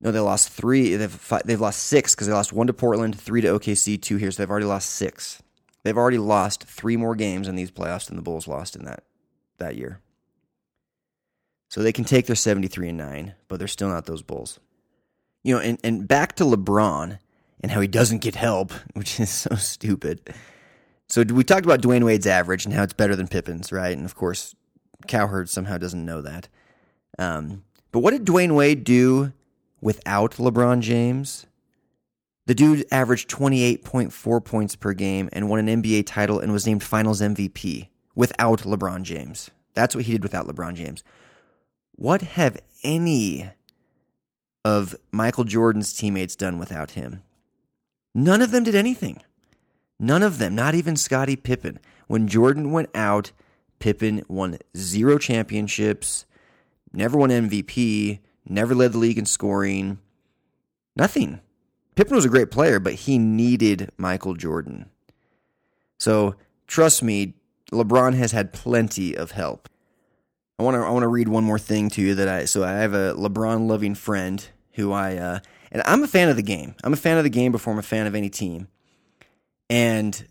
No, 0.00 0.10
they 0.10 0.20
lost 0.20 0.48
three. 0.50 0.96
They've 0.96 1.10
five, 1.10 1.42
they've 1.44 1.60
lost 1.60 1.82
six 1.84 2.14
because 2.14 2.26
they 2.26 2.32
lost 2.32 2.52
one 2.52 2.66
to 2.66 2.72
Portland, 2.72 3.18
three 3.18 3.40
to 3.40 3.58
OKC, 3.58 4.00
two 4.00 4.16
here. 4.16 4.30
So 4.30 4.42
they've 4.42 4.50
already 4.50 4.66
lost 4.66 4.90
six. 4.90 5.42
They've 5.84 5.96
already 5.96 6.18
lost 6.18 6.64
three 6.64 6.96
more 6.96 7.16
games 7.16 7.48
in 7.48 7.56
these 7.56 7.70
playoffs 7.70 8.06
than 8.06 8.16
the 8.16 8.22
Bulls 8.22 8.46
lost 8.46 8.76
in 8.76 8.84
that 8.84 9.04
that 9.58 9.76
year. 9.76 10.00
So 11.72 11.82
they 11.82 11.92
can 11.92 12.04
take 12.04 12.26
their 12.26 12.36
seventy 12.36 12.68
three 12.68 12.90
and 12.90 12.98
nine, 12.98 13.32
but 13.48 13.58
they're 13.58 13.66
still 13.66 13.88
not 13.88 14.04
those 14.04 14.20
Bulls. 14.20 14.60
You 15.42 15.54
know, 15.54 15.60
and, 15.62 15.78
and 15.82 16.06
back 16.06 16.36
to 16.36 16.44
LeBron 16.44 17.18
and 17.62 17.70
how 17.72 17.80
he 17.80 17.88
doesn't 17.88 18.18
get 18.18 18.34
help, 18.34 18.72
which 18.92 19.18
is 19.18 19.30
so 19.30 19.54
stupid. 19.54 20.20
So 21.08 21.22
we 21.22 21.44
talked 21.44 21.64
about 21.64 21.80
Dwyane 21.80 22.04
Wade's 22.04 22.26
average 22.26 22.66
and 22.66 22.74
how 22.74 22.82
it's 22.82 22.92
better 22.92 23.16
than 23.16 23.26
Pippen's, 23.26 23.72
right? 23.72 23.96
And 23.96 24.04
of 24.04 24.14
course, 24.14 24.54
Cowherd 25.06 25.48
somehow 25.48 25.78
doesn't 25.78 26.04
know 26.04 26.20
that. 26.20 26.46
Um, 27.18 27.64
but 27.90 28.00
what 28.00 28.10
did 28.10 28.26
Dwyane 28.26 28.54
Wade 28.54 28.84
do 28.84 29.32
without 29.80 30.32
LeBron 30.32 30.80
James? 30.80 31.46
The 32.44 32.54
dude 32.54 32.84
averaged 32.90 33.30
28.4 33.30 34.44
points 34.44 34.76
per 34.76 34.92
game 34.92 35.30
and 35.32 35.48
won 35.48 35.66
an 35.66 35.82
NBA 35.82 36.04
title 36.04 36.38
and 36.38 36.52
was 36.52 36.66
named 36.66 36.82
finals 36.82 37.22
MVP 37.22 37.88
without 38.14 38.58
LeBron 38.58 39.04
James. 39.04 39.50
That's 39.72 39.94
what 39.94 40.04
he 40.04 40.12
did 40.12 40.22
without 40.22 40.46
LeBron 40.46 40.74
James. 40.74 41.02
What 42.02 42.22
have 42.22 42.56
any 42.82 43.50
of 44.64 44.96
Michael 45.12 45.44
Jordan's 45.44 45.92
teammates 45.92 46.34
done 46.34 46.58
without 46.58 46.90
him? 46.90 47.22
None 48.12 48.42
of 48.42 48.50
them 48.50 48.64
did 48.64 48.74
anything. 48.74 49.22
None 50.00 50.24
of 50.24 50.38
them, 50.38 50.56
not 50.56 50.74
even 50.74 50.96
Scottie 50.96 51.36
Pippen. 51.36 51.78
When 52.08 52.26
Jordan 52.26 52.72
went 52.72 52.90
out, 52.92 53.30
Pippen 53.78 54.24
won 54.26 54.58
zero 54.76 55.16
championships, 55.16 56.26
never 56.92 57.16
won 57.16 57.30
MVP, 57.30 58.18
never 58.48 58.74
led 58.74 58.94
the 58.94 58.98
league 58.98 59.18
in 59.18 59.24
scoring. 59.24 60.00
Nothing. 60.96 61.38
Pippen 61.94 62.16
was 62.16 62.24
a 62.24 62.28
great 62.28 62.50
player, 62.50 62.80
but 62.80 62.94
he 62.94 63.16
needed 63.16 63.92
Michael 63.96 64.34
Jordan. 64.34 64.90
So 66.00 66.34
trust 66.66 67.00
me, 67.00 67.34
LeBron 67.70 68.14
has 68.14 68.32
had 68.32 68.52
plenty 68.52 69.16
of 69.16 69.30
help. 69.30 69.68
I 70.62 70.64
want 70.64 70.76
to 70.76 70.86
I 70.86 70.90
want 70.90 71.02
to 71.02 71.08
read 71.08 71.28
one 71.28 71.42
more 71.42 71.58
thing 71.58 71.90
to 71.90 72.02
you 72.02 72.14
that 72.14 72.28
I 72.28 72.44
so 72.44 72.62
I 72.62 72.72
have 72.72 72.94
a 72.94 73.14
LeBron 73.14 73.66
loving 73.66 73.96
friend 73.96 74.46
who 74.74 74.92
I 74.92 75.16
uh, 75.16 75.40
and 75.72 75.82
I'm 75.86 76.04
a 76.04 76.06
fan 76.06 76.28
of 76.28 76.36
the 76.36 76.42
game. 76.42 76.76
I'm 76.84 76.92
a 76.92 76.96
fan 76.96 77.18
of 77.18 77.24
the 77.24 77.30
game 77.30 77.50
before 77.50 77.72
I'm 77.72 77.80
a 77.80 77.82
fan 77.82 78.06
of 78.06 78.14
any 78.14 78.30
team. 78.30 78.68
And 79.68 80.24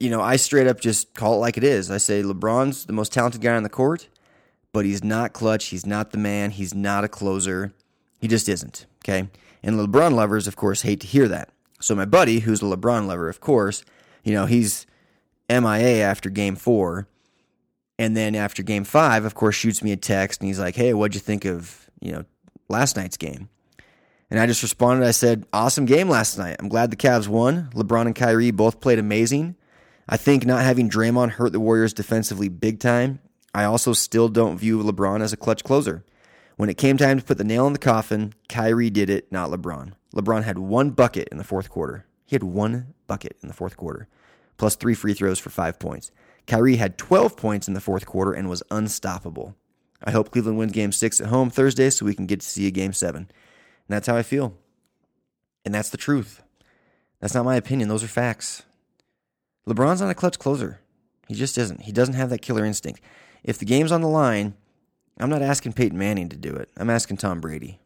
you 0.00 0.08
know, 0.08 0.22
I 0.22 0.36
straight 0.36 0.66
up 0.66 0.80
just 0.80 1.12
call 1.12 1.34
it 1.34 1.38
like 1.38 1.58
it 1.58 1.64
is. 1.64 1.90
I 1.90 1.98
say 1.98 2.22
LeBron's 2.22 2.86
the 2.86 2.94
most 2.94 3.12
talented 3.12 3.42
guy 3.42 3.54
on 3.54 3.62
the 3.62 3.68
court, 3.68 4.08
but 4.72 4.86
he's 4.86 5.04
not 5.04 5.34
clutch. 5.34 5.66
He's 5.66 5.84
not 5.84 6.12
the 6.12 6.18
man. 6.18 6.50
He's 6.50 6.74
not 6.74 7.04
a 7.04 7.08
closer. 7.08 7.74
He 8.20 8.26
just 8.26 8.48
isn't. 8.48 8.86
Okay. 9.04 9.28
And 9.62 9.78
LeBron 9.78 10.14
lovers, 10.14 10.46
of 10.46 10.56
course, 10.56 10.80
hate 10.80 11.00
to 11.00 11.06
hear 11.06 11.28
that. 11.28 11.50
So 11.78 11.94
my 11.94 12.06
buddy, 12.06 12.40
who's 12.40 12.62
a 12.62 12.64
LeBron 12.64 13.06
lover, 13.06 13.28
of 13.28 13.40
course, 13.40 13.84
you 14.22 14.32
know, 14.32 14.46
he's 14.46 14.86
MIA 15.50 16.02
after 16.02 16.30
game 16.30 16.56
four. 16.56 17.06
And 17.98 18.16
then 18.16 18.34
after 18.34 18.62
game 18.62 18.84
five, 18.84 19.24
of 19.24 19.34
course, 19.34 19.54
shoots 19.54 19.82
me 19.82 19.92
a 19.92 19.96
text 19.96 20.40
and 20.40 20.48
he's 20.48 20.58
like, 20.58 20.74
Hey, 20.74 20.94
what'd 20.94 21.14
you 21.14 21.20
think 21.20 21.44
of, 21.44 21.88
you 22.00 22.12
know, 22.12 22.24
last 22.68 22.96
night's 22.96 23.16
game? 23.16 23.48
And 24.30 24.40
I 24.40 24.46
just 24.46 24.62
responded, 24.62 25.06
I 25.06 25.12
said, 25.12 25.46
Awesome 25.52 25.84
game 25.84 26.08
last 26.08 26.38
night. 26.38 26.56
I'm 26.58 26.68
glad 26.68 26.90
the 26.90 26.96
Cavs 26.96 27.28
won. 27.28 27.70
LeBron 27.74 28.06
and 28.06 28.16
Kyrie 28.16 28.50
both 28.50 28.80
played 28.80 28.98
amazing. 28.98 29.56
I 30.08 30.16
think 30.16 30.44
not 30.44 30.62
having 30.62 30.90
Draymond 30.90 31.30
hurt 31.30 31.52
the 31.52 31.60
Warriors 31.60 31.94
defensively 31.94 32.48
big 32.48 32.78
time. 32.78 33.20
I 33.54 33.64
also 33.64 33.92
still 33.92 34.28
don't 34.28 34.58
view 34.58 34.82
LeBron 34.82 35.22
as 35.22 35.32
a 35.32 35.36
clutch 35.36 35.62
closer. 35.64 36.04
When 36.56 36.68
it 36.68 36.76
came 36.76 36.96
time 36.96 37.18
to 37.18 37.24
put 37.24 37.38
the 37.38 37.44
nail 37.44 37.66
in 37.66 37.72
the 37.72 37.78
coffin, 37.78 38.32
Kyrie 38.48 38.90
did 38.90 39.08
it, 39.08 39.30
not 39.32 39.50
LeBron. 39.50 39.92
LeBron 40.14 40.44
had 40.44 40.58
one 40.58 40.90
bucket 40.90 41.28
in 41.32 41.38
the 41.38 41.44
fourth 41.44 41.70
quarter. 41.70 42.06
He 42.26 42.34
had 42.34 42.42
one 42.42 42.94
bucket 43.06 43.36
in 43.42 43.48
the 43.48 43.54
fourth 43.54 43.76
quarter, 43.76 44.08
plus 44.56 44.76
three 44.76 44.94
free 44.94 45.14
throws 45.14 45.38
for 45.38 45.50
five 45.50 45.78
points. 45.78 46.10
Kyrie 46.46 46.76
had 46.76 46.98
12 46.98 47.36
points 47.36 47.68
in 47.68 47.74
the 47.74 47.80
fourth 47.80 48.06
quarter 48.06 48.32
and 48.32 48.48
was 48.48 48.62
unstoppable. 48.70 49.54
I 50.02 50.10
hope 50.10 50.30
Cleveland 50.30 50.58
wins 50.58 50.72
game 50.72 50.92
six 50.92 51.20
at 51.20 51.28
home 51.28 51.50
Thursday 51.50 51.88
so 51.90 52.04
we 52.04 52.14
can 52.14 52.26
get 52.26 52.40
to 52.40 52.46
see 52.46 52.66
a 52.66 52.70
game 52.70 52.92
seven. 52.92 53.22
And 53.22 53.28
that's 53.88 54.06
how 54.06 54.16
I 54.16 54.22
feel. 54.22 54.54
And 55.64 55.74
that's 55.74 55.88
the 55.88 55.96
truth. 55.96 56.42
That's 57.20 57.34
not 57.34 57.44
my 57.44 57.56
opinion. 57.56 57.88
Those 57.88 58.04
are 58.04 58.08
facts. 58.08 58.64
LeBron's 59.66 60.02
not 60.02 60.10
a 60.10 60.14
clutch 60.14 60.38
closer. 60.38 60.80
He 61.26 61.34
just 61.34 61.56
isn't. 61.56 61.82
He 61.82 61.92
doesn't 61.92 62.14
have 62.14 62.28
that 62.30 62.42
killer 62.42 62.66
instinct. 62.66 63.00
If 63.42 63.58
the 63.58 63.64
game's 63.64 63.92
on 63.92 64.02
the 64.02 64.08
line, 64.08 64.54
I'm 65.18 65.30
not 65.30 65.42
asking 65.42 65.72
Peyton 65.72 65.96
Manning 65.98 66.28
to 66.28 66.36
do 66.36 66.54
it. 66.54 66.68
I'm 66.76 66.90
asking 66.90 67.16
Tom 67.16 67.40
Brady. 67.40 67.80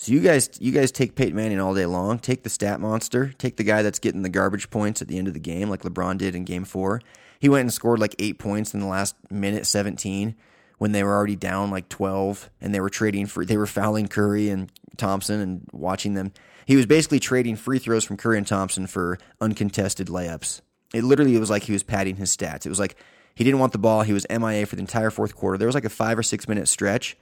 So 0.00 0.12
you 0.12 0.20
guys, 0.20 0.48
you 0.58 0.72
guys 0.72 0.90
take 0.90 1.14
Peyton 1.14 1.36
Manning 1.36 1.60
all 1.60 1.74
day 1.74 1.84
long. 1.84 2.18
Take 2.18 2.42
the 2.42 2.48
stat 2.48 2.80
monster. 2.80 3.34
Take 3.36 3.58
the 3.58 3.64
guy 3.64 3.82
that's 3.82 3.98
getting 3.98 4.22
the 4.22 4.30
garbage 4.30 4.70
points 4.70 5.02
at 5.02 5.08
the 5.08 5.18
end 5.18 5.28
of 5.28 5.34
the 5.34 5.40
game, 5.40 5.68
like 5.68 5.82
LeBron 5.82 6.16
did 6.16 6.34
in 6.34 6.46
Game 6.46 6.64
Four. 6.64 7.02
He 7.38 7.50
went 7.50 7.60
and 7.60 7.72
scored 7.72 7.98
like 7.98 8.14
eight 8.18 8.38
points 8.38 8.72
in 8.72 8.80
the 8.80 8.86
last 8.86 9.14
minute 9.30 9.66
17 9.66 10.34
when 10.78 10.92
they 10.92 11.04
were 11.04 11.14
already 11.14 11.36
down 11.36 11.70
like 11.70 11.90
12, 11.90 12.48
and 12.62 12.74
they 12.74 12.80
were 12.80 12.88
trading 12.88 13.26
for 13.26 13.44
they 13.44 13.58
were 13.58 13.66
fouling 13.66 14.08
Curry 14.08 14.48
and 14.48 14.72
Thompson 14.96 15.38
and 15.38 15.68
watching 15.70 16.14
them. 16.14 16.32
He 16.64 16.76
was 16.76 16.86
basically 16.86 17.20
trading 17.20 17.56
free 17.56 17.78
throws 17.78 18.02
from 18.02 18.16
Curry 18.16 18.38
and 18.38 18.46
Thompson 18.46 18.86
for 18.86 19.18
uncontested 19.38 20.06
layups. 20.06 20.62
It 20.94 21.04
literally 21.04 21.38
was 21.38 21.50
like 21.50 21.64
he 21.64 21.72
was 21.72 21.82
padding 21.82 22.16
his 22.16 22.34
stats. 22.34 22.64
It 22.64 22.70
was 22.70 22.80
like 22.80 22.96
he 23.34 23.44
didn't 23.44 23.60
want 23.60 23.72
the 23.72 23.78
ball. 23.78 24.00
He 24.00 24.14
was 24.14 24.24
MIA 24.30 24.64
for 24.64 24.76
the 24.76 24.80
entire 24.80 25.10
fourth 25.10 25.36
quarter. 25.36 25.58
There 25.58 25.68
was 25.68 25.74
like 25.74 25.84
a 25.84 25.90
five 25.90 26.18
or 26.18 26.22
six 26.22 26.48
minute 26.48 26.68
stretch 26.68 27.18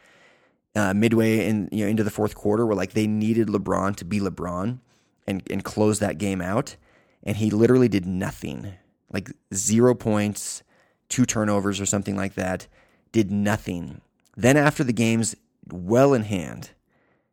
uh, 0.75 0.95
midway 0.95 1.47
in 1.47 1.69
you 1.73 1.85
know 1.85 1.91
into 1.91 2.05
the 2.05 2.11
fourth 2.11 2.35
quarter 2.35 2.67
where 2.67 2.77
like 2.77 2.93
they 2.93 3.07
needed 3.07 3.49
LeBron 3.49 3.97
to 3.97 4.05
be 4.05 4.21
LeBron 4.21 4.79
and 5.27 5.43
and 5.51 5.65
close 5.65 5.99
that 5.99 6.19
game 6.19 6.41
out, 6.41 6.77
and 7.23 7.37
he 7.37 7.51
literally 7.51 7.89
did 7.89 8.07
nothing. 8.07 8.75
Like 9.11 9.31
zero 9.55 9.95
points, 9.95 10.63
two 11.09 11.25
turnovers 11.25 11.81
or 11.81 11.87
something 11.87 12.17
like 12.17 12.35
that. 12.35 12.67
Did 13.11 13.31
nothing. 13.31 14.03
Then 14.37 14.57
after 14.57 14.85
the 14.85 14.93
game's 14.93 15.35
well 15.71 16.13
in 16.13 16.23
hand, 16.23 16.71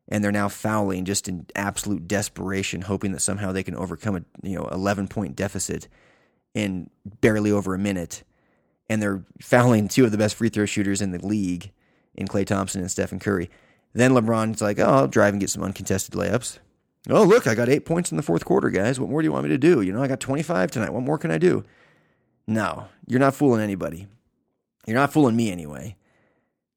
and 0.07 0.23
they're 0.23 0.31
now 0.31 0.49
fouling 0.49 1.05
just 1.05 1.27
in 1.27 1.45
absolute 1.55 2.07
desperation, 2.07 2.81
hoping 2.81 3.11
that 3.11 3.21
somehow 3.21 3.51
they 3.51 3.63
can 3.63 3.75
overcome 3.75 4.15
a 4.15 4.47
you 4.47 4.57
know 4.57 4.67
11 4.67 5.07
point 5.07 5.35
deficit 5.35 5.87
in 6.53 6.89
barely 7.21 7.51
over 7.51 7.75
a 7.75 7.79
minute. 7.79 8.23
And 8.87 9.01
they're 9.01 9.25
fouling 9.41 9.87
two 9.87 10.05
of 10.05 10.11
the 10.11 10.17
best 10.17 10.35
free 10.35 10.49
throw 10.49 10.65
shooters 10.65 11.01
in 11.01 11.11
the 11.11 11.25
league 11.25 11.71
in 12.15 12.27
Klay 12.27 12.45
Thompson 12.45 12.81
and 12.81 12.91
Stephen 12.91 13.19
Curry. 13.19 13.49
Then 13.93 14.11
LeBron's 14.11 14.61
like, 14.61 14.79
oh, 14.79 14.85
I'll 14.85 15.07
drive 15.07 15.33
and 15.33 15.39
get 15.39 15.49
some 15.49 15.63
uncontested 15.63 16.15
layups. 16.15 16.59
Oh, 17.09 17.23
look, 17.23 17.47
I 17.47 17.55
got 17.55 17.69
eight 17.69 17.85
points 17.85 18.11
in 18.11 18.17
the 18.17 18.23
fourth 18.23 18.45
quarter, 18.45 18.69
guys. 18.69 18.99
What 18.99 19.09
more 19.09 19.21
do 19.21 19.27
you 19.27 19.31
want 19.31 19.43
me 19.43 19.49
to 19.49 19.57
do? 19.57 19.81
You 19.81 19.93
know, 19.93 20.01
I 20.01 20.07
got 20.07 20.19
25 20.19 20.71
tonight. 20.71 20.91
What 20.91 21.03
more 21.03 21.17
can 21.17 21.31
I 21.31 21.37
do? 21.37 21.63
No, 22.47 22.87
you're 23.07 23.19
not 23.19 23.35
fooling 23.35 23.61
anybody. 23.61 24.07
You're 24.87 24.97
not 24.97 25.13
fooling 25.13 25.35
me 25.35 25.51
anyway. 25.51 25.95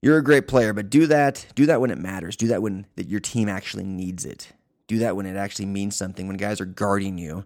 You're 0.00 0.18
a 0.18 0.24
great 0.24 0.46
player, 0.46 0.72
but 0.72 0.90
do 0.90 1.06
that. 1.06 1.46
Do 1.54 1.66
that 1.66 1.80
when 1.80 1.90
it 1.90 1.98
matters. 1.98 2.36
Do 2.36 2.48
that 2.48 2.62
when 2.62 2.86
that 2.96 3.08
your 3.08 3.20
team 3.20 3.48
actually 3.48 3.84
needs 3.84 4.24
it. 4.24 4.52
Do 4.86 4.98
that 4.98 5.16
when 5.16 5.26
it 5.26 5.36
actually 5.36 5.66
means 5.66 5.96
something. 5.96 6.28
When 6.28 6.36
guys 6.36 6.60
are 6.60 6.66
guarding 6.66 7.18
you, 7.18 7.44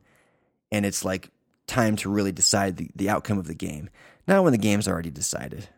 and 0.70 0.85
it's 0.85 1.05
like 1.05 1.31
time 1.66 1.96
to 1.96 2.11
really 2.11 2.33
decide 2.33 2.76
the, 2.76 2.90
the 2.94 3.09
outcome 3.09 3.38
of 3.38 3.46
the 3.46 3.55
game. 3.55 3.88
Not 4.28 4.44
when 4.44 4.52
the 4.52 4.59
game's 4.59 4.87
already 4.87 5.11
decided. 5.11 5.68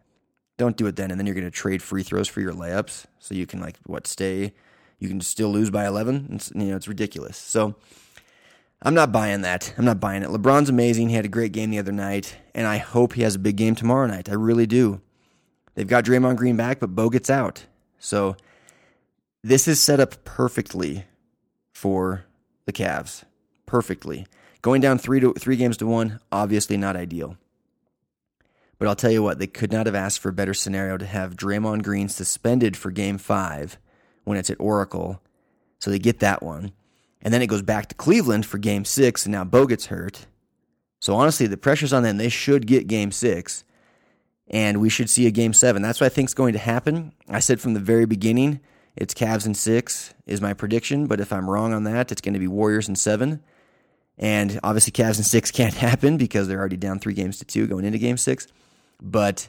Don't 0.57 0.77
do 0.77 0.87
it 0.87 0.97
then, 0.97 1.11
and 1.11 1.19
then 1.19 1.27
you're 1.27 1.35
going 1.35 1.45
to 1.45 1.51
trade 1.51 1.83
free 1.83 2.03
throws 2.03 2.29
for 2.29 2.41
your 2.41 2.53
layups, 2.53 3.07
so 3.19 3.35
you 3.35 3.47
can 3.47 3.61
like 3.61 3.77
what 3.87 4.07
stay. 4.07 4.53
You 4.99 5.09
can 5.09 5.21
still 5.21 5.49
lose 5.51 5.71
by 5.71 5.87
11. 5.87 6.29
It's, 6.33 6.53
you 6.55 6.67
know, 6.67 6.77
it's 6.77 6.89
ridiculous. 6.89 7.37
So 7.37 7.75
I'm 8.83 8.95
not 8.95 9.13
buying 9.13 9.41
that. 9.41 9.75
I'm 9.77 9.85
not 9.85 9.99
buying 9.99 10.23
it. 10.23 10.29
LeBron's 10.29 10.69
amazing. 10.69 11.09
He 11.09 11.17
had 11.17 11.25
a 11.25 11.29
great 11.29 11.53
game 11.53 11.71
the 11.71 11.79
other 11.79 11.93
night, 11.93 12.37
and 12.55 12.67
I 12.67 12.77
hope 12.77 13.15
he 13.15 13.23
has 13.23 13.35
a 13.35 13.41
big 13.41 13.57
game 13.57 13.75
tomorrow 13.75 14.07
night. 14.07 14.29
I 14.29 14.35
really 14.35 14.67
do. 14.67 15.01
They've 15.75 15.89
got 15.89 16.05
Draymond 16.05 16.37
Green 16.37 16.57
back, 16.57 16.79
but 16.81 16.95
Bogut's 16.95 17.31
out. 17.31 17.67
So 17.99 18.37
this 19.43 19.67
is 19.67 19.81
set 19.81 20.01
up 20.01 20.25
perfectly 20.25 21.07
for 21.73 22.25
the 22.67 22.73
Cavs. 22.73 23.25
Perfectly. 23.67 24.27
Going 24.63 24.81
down 24.81 24.99
three 24.99 25.21
to 25.21 25.33
three 25.35 25.57
games 25.57 25.77
to 25.79 25.87
one, 25.87 26.21
obviously 26.31 26.77
not 26.77 26.97
ideal. 26.97 27.37
But 28.79 28.89
I'll 28.89 28.97
tell 28.97 29.11
you 29.11 29.23
what, 29.23 29.39
they 29.39 29.47
could 29.47 29.73
not 29.73 29.87
have 29.87 29.95
asked 29.95 30.19
for 30.19 30.29
a 30.29 30.33
better 30.33 30.55
scenario 30.55 30.97
to 30.97 31.07
have 31.07 31.37
Draymond 31.37 31.83
Green 31.83 32.09
suspended 32.09 32.77
for 32.77 32.91
game 32.91 33.19
five 33.19 33.79
when 34.25 34.39
it's 34.39 34.51
at 34.51 34.61
Oracle. 34.61 35.23
So 35.79 35.91
they 35.91 35.99
get 35.99 36.21
that 36.21 36.43
one. 36.43 36.73
And 37.23 37.33
then 37.33 37.43
it 37.43 37.47
goes 37.47 37.63
back 37.63 37.89
to 37.89 37.95
Cleveland 37.95 38.45
for 38.45 38.59
game 38.59 38.85
six, 38.85 39.25
and 39.25 39.33
now 39.33 39.45
Bogut's 39.45 39.87
hurt. 39.87 40.27
So 41.01 41.15
honestly, 41.15 41.47
the 41.47 41.57
pressure's 41.57 41.93
on 41.93 42.03
them. 42.03 42.19
They 42.19 42.29
should 42.29 42.67
get 42.67 42.87
game 42.87 43.13
six, 43.13 43.65
and 44.49 44.81
we 44.81 44.91
should 44.91 45.09
see 45.09 45.27
a 45.27 45.31
game 45.31 45.53
seven. 45.53 45.83
That's 45.83 46.01
what 46.01 46.07
I 46.07 46.11
think 46.11 46.29
is 46.29 46.35
going 46.35 46.53
to 46.53 46.59
happen. 46.59 47.13
I 47.29 47.41
said 47.41 47.61
from 47.61 47.75
the 47.75 47.81
very 47.81 48.05
beginning, 48.05 48.61
it's 48.97 49.15
Cavs 49.15 49.47
in 49.47 49.55
six, 49.55 50.15
is 50.27 50.41
my 50.41 50.53
prediction. 50.53 51.07
But 51.07 51.21
if 51.21 51.33
I'm 51.33 51.49
wrong 51.49 51.73
on 51.73 51.85
that, 51.85 52.13
it's 52.13 52.21
going 52.21 52.35
to 52.35 52.41
be 52.41 52.49
Warriors 52.49 52.89
in 52.89 52.97
seven. 52.97 53.43
And 54.19 54.61
obviously, 54.63 54.93
Cavs 54.93 55.19
in 55.19 55.25
six 55.25 55.51
can't 55.51 55.75
happen 55.75 56.17
because 56.17 56.47
they're 56.49 56.61
already 56.61 56.77
down 56.77 56.99
three 56.99 57.15
games 57.15 57.39
to 57.39 57.45
two 57.45 57.67
going 57.67 57.85
into 57.85 57.99
game 57.99 58.17
six. 58.17 58.47
But 59.05 59.49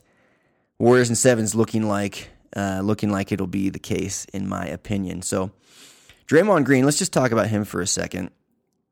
Warriors 0.77 1.09
and 1.09 1.17
sevens 1.17 1.55
looking 1.55 1.87
like 1.87 2.29
uh, 2.55 2.81
looking 2.83 3.11
like 3.11 3.31
it'll 3.31 3.47
be 3.47 3.69
the 3.69 3.79
case 3.79 4.25
in 4.25 4.47
my 4.47 4.65
opinion. 4.65 5.21
So 5.21 5.51
Draymond 6.27 6.65
Green, 6.65 6.85
let's 6.85 6.97
just 6.97 7.13
talk 7.13 7.31
about 7.31 7.47
him 7.47 7.63
for 7.63 7.81
a 7.81 7.87
second. 7.87 8.31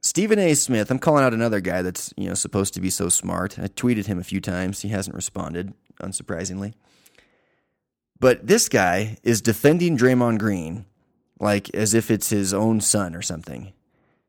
Stephen 0.02 0.40
A. 0.40 0.54
Smith, 0.54 0.92
I'm 0.92 1.00
calling 1.00 1.24
out 1.24 1.34
another 1.34 1.62
guy 1.62 1.82
that's 1.82 2.14
you 2.18 2.28
know 2.28 2.34
supposed 2.34 2.74
to 2.74 2.82
be 2.82 2.90
so 2.90 3.10
smart. 3.10 3.60
I 3.60 3.68
tweeted 3.68 4.06
him 4.06 4.20
a 4.20 4.24
few 4.24 4.42
times. 4.42 4.82
He 4.82 4.90
hasn't 4.90 5.16
responded, 5.16 5.74
unsurprisingly. 6.02 6.74
But 8.20 8.48
this 8.48 8.70
guy 8.70 9.18
is 9.24 9.42
defending 9.42 9.98
Draymond 9.98 10.40
Green 10.40 10.86
like 11.40 11.74
as 11.76 11.94
if 11.94 12.10
it's 12.10 12.30
his 12.30 12.54
own 12.54 12.80
son 12.80 13.16
or 13.16 13.22
something 13.22 13.74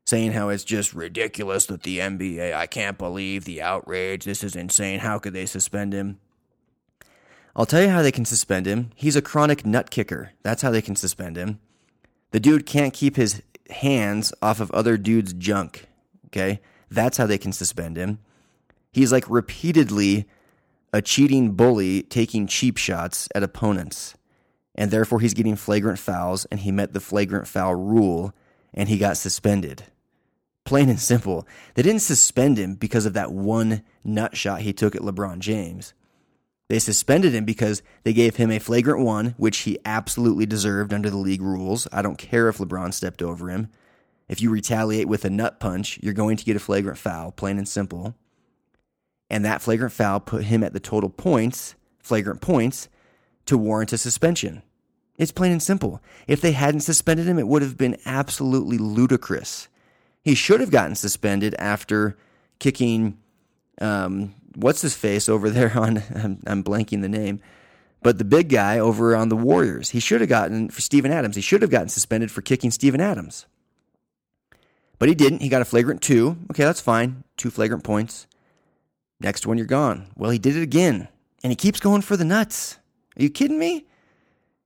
saying 0.05 0.33
how 0.33 0.49
it's 0.49 0.63
just 0.63 0.93
ridiculous 0.93 1.65
that 1.65 1.83
the 1.83 1.99
NBA, 1.99 2.53
I 2.53 2.67
can't 2.67 2.97
believe 2.97 3.43
the 3.43 3.61
outrage. 3.61 4.23
This 4.23 4.43
is 4.43 4.55
insane. 4.55 4.99
How 4.99 5.17
could 5.17 5.33
they 5.33 5.47
suspend 5.47 5.93
him? 5.93 6.19
I'll 7.55 7.65
tell 7.65 7.81
you 7.81 7.89
how 7.89 8.01
they 8.01 8.11
can 8.11 8.25
suspend 8.25 8.65
him. 8.65 8.91
He's 8.95 9.15
a 9.15 9.21
chronic 9.21 9.65
nut 9.65 9.89
kicker. 9.89 10.31
That's 10.43 10.61
how 10.61 10.71
they 10.71 10.81
can 10.81 10.95
suspend 10.95 11.37
him. 11.37 11.59
The 12.31 12.39
dude 12.39 12.65
can't 12.65 12.93
keep 12.93 13.15
his 13.15 13.41
hands 13.69 14.33
off 14.41 14.59
of 14.59 14.71
other 14.71 14.97
dudes' 14.97 15.33
junk. 15.33 15.87
Okay? 16.27 16.59
That's 16.91 17.17
how 17.17 17.25
they 17.25 17.37
can 17.37 17.53
suspend 17.53 17.95
him. 17.95 18.19
He's 18.91 19.11
like 19.11 19.29
repeatedly 19.29 20.27
a 20.91 21.01
cheating 21.01 21.51
bully 21.51 22.03
taking 22.03 22.47
cheap 22.47 22.77
shots 22.77 23.27
at 23.33 23.43
opponents. 23.43 24.15
And 24.75 24.91
therefore, 24.91 25.21
he's 25.21 25.33
getting 25.33 25.55
flagrant 25.55 25.99
fouls, 25.99 26.43
and 26.45 26.59
he 26.59 26.71
met 26.71 26.91
the 26.91 26.99
flagrant 26.99 27.47
foul 27.47 27.75
rule, 27.75 28.33
and 28.73 28.89
he 28.89 28.97
got 28.97 29.15
suspended. 29.15 29.83
Plain 30.65 30.89
and 30.89 30.99
simple. 30.99 31.47
They 31.75 31.81
didn't 31.81 32.01
suspend 32.01 32.57
him 32.57 32.75
because 32.75 33.05
of 33.05 33.13
that 33.13 33.31
one 33.31 33.83
nut 34.03 34.35
shot 34.35 34.61
he 34.61 34.73
took 34.73 34.95
at 34.95 35.01
LeBron 35.01 35.39
James. 35.39 35.93
They 36.67 36.79
suspended 36.79 37.33
him 37.33 37.45
because 37.45 37.83
they 38.03 38.13
gave 38.13 38.37
him 38.37 38.51
a 38.51 38.59
flagrant 38.59 39.03
one, 39.03 39.35
which 39.37 39.59
he 39.59 39.77
absolutely 39.85 40.45
deserved 40.45 40.93
under 40.93 41.09
the 41.09 41.17
league 41.17 41.41
rules. 41.41 41.87
I 41.91 42.01
don't 42.01 42.17
care 42.17 42.49
if 42.49 42.57
LeBron 42.57 42.93
stepped 42.93 43.21
over 43.21 43.49
him. 43.49 43.69
If 44.27 44.41
you 44.41 44.49
retaliate 44.49 45.07
with 45.07 45.25
a 45.25 45.29
nut 45.29 45.59
punch, 45.59 45.99
you're 46.01 46.13
going 46.13 46.37
to 46.37 46.45
get 46.45 46.55
a 46.55 46.59
flagrant 46.59 46.97
foul, 46.97 47.31
plain 47.31 47.59
and 47.59 47.67
simple. 47.67 48.15
And 49.29 49.45
that 49.45 49.61
flagrant 49.61 49.93
foul 49.93 50.19
put 50.19 50.45
him 50.45 50.63
at 50.63 50.73
the 50.73 50.79
total 50.79 51.09
points, 51.09 51.75
flagrant 51.99 52.41
points, 52.41 52.89
to 53.45 53.57
warrant 53.57 53.93
a 53.93 53.97
suspension. 53.97 54.63
It's 55.17 55.31
plain 55.31 55.51
and 55.51 55.63
simple. 55.63 56.01
If 56.27 56.41
they 56.41 56.51
hadn't 56.51 56.81
suspended 56.81 57.27
him, 57.27 57.39
it 57.39 57.47
would 57.47 57.61
have 57.61 57.77
been 57.77 57.97
absolutely 58.05 58.77
ludicrous. 58.77 59.67
He 60.23 60.35
should 60.35 60.59
have 60.59 60.71
gotten 60.71 60.95
suspended 60.95 61.55
after 61.59 62.17
kicking, 62.59 63.17
um, 63.79 64.33
what's 64.55 64.81
his 64.81 64.95
face 64.95 65.29
over 65.29 65.49
there 65.49 65.71
on, 65.77 66.03
I'm, 66.13 66.39
I'm 66.47 66.63
blanking 66.63 67.01
the 67.01 67.09
name, 67.09 67.39
but 68.01 68.17
the 68.17 68.25
big 68.25 68.49
guy 68.49 68.79
over 68.79 69.15
on 69.15 69.29
the 69.29 69.35
Warriors. 69.35 69.89
He 69.91 69.99
should 69.99 70.21
have 70.21 70.29
gotten, 70.29 70.69
for 70.69 70.81
Steven 70.81 71.11
Adams, 71.11 71.35
he 71.35 71.41
should 71.41 71.61
have 71.61 71.71
gotten 71.71 71.89
suspended 71.89 72.31
for 72.31 72.41
kicking 72.41 72.71
Steven 72.71 73.01
Adams. 73.01 73.45
But 74.97 75.09
he 75.09 75.15
didn't. 75.15 75.41
He 75.41 75.49
got 75.49 75.61
a 75.61 75.65
flagrant 75.65 76.01
two. 76.01 76.37
Okay, 76.51 76.63
that's 76.63 76.81
fine. 76.81 77.23
Two 77.37 77.49
flagrant 77.49 77.83
points. 77.83 78.27
Next 79.19 79.45
one, 79.45 79.57
you're 79.57 79.67
gone. 79.67 80.07
Well, 80.15 80.31
he 80.31 80.39
did 80.39 80.55
it 80.55 80.61
again. 80.61 81.07
And 81.43 81.51
he 81.51 81.55
keeps 81.55 81.79
going 81.79 82.01
for 82.01 82.17
the 82.17 82.25
nuts. 82.25 82.77
Are 83.17 83.23
you 83.23 83.29
kidding 83.29 83.59
me? 83.59 83.85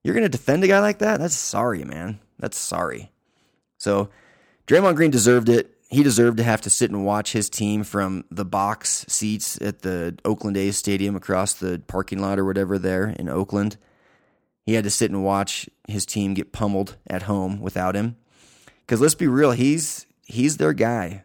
You're 0.03 0.13
going 0.13 0.23
to 0.23 0.29
defend 0.29 0.63
a 0.63 0.67
guy 0.67 0.79
like 0.79 0.99
that? 0.99 1.19
That's 1.19 1.35
sorry, 1.35 1.83
man. 1.83 2.19
That's 2.39 2.57
sorry. 2.57 3.11
So, 3.77 4.09
Draymond 4.67 4.95
Green 4.95 5.11
deserved 5.11 5.49
it. 5.49 5.75
He 5.89 6.03
deserved 6.03 6.37
to 6.37 6.43
have 6.43 6.61
to 6.61 6.69
sit 6.69 6.91
and 6.91 7.03
watch 7.03 7.31
his 7.31 7.49
team 7.49 7.83
from 7.83 8.23
the 8.29 8.45
box 8.45 9.05
seats 9.07 9.59
at 9.59 9.81
the 9.81 10.17
Oakland 10.23 10.55
A's 10.55 10.77
stadium 10.77 11.15
across 11.15 11.53
the 11.53 11.81
parking 11.87 12.19
lot 12.19 12.37
or 12.37 12.45
whatever 12.45 12.77
there 12.77 13.07
in 13.07 13.27
Oakland. 13.27 13.77
He 14.67 14.75
had 14.75 14.83
to 14.83 14.91
sit 14.91 15.09
and 15.09 15.23
watch 15.23 15.67
his 15.87 16.05
team 16.05 16.35
get 16.35 16.51
pummeled 16.51 16.97
at 17.07 17.23
home 17.23 17.59
without 17.59 17.95
him. 17.95 18.17
Because 18.81 19.01
let's 19.01 19.15
be 19.15 19.27
real, 19.27 19.51
he's 19.51 20.05
he's 20.25 20.57
their 20.57 20.73
guy. 20.73 21.23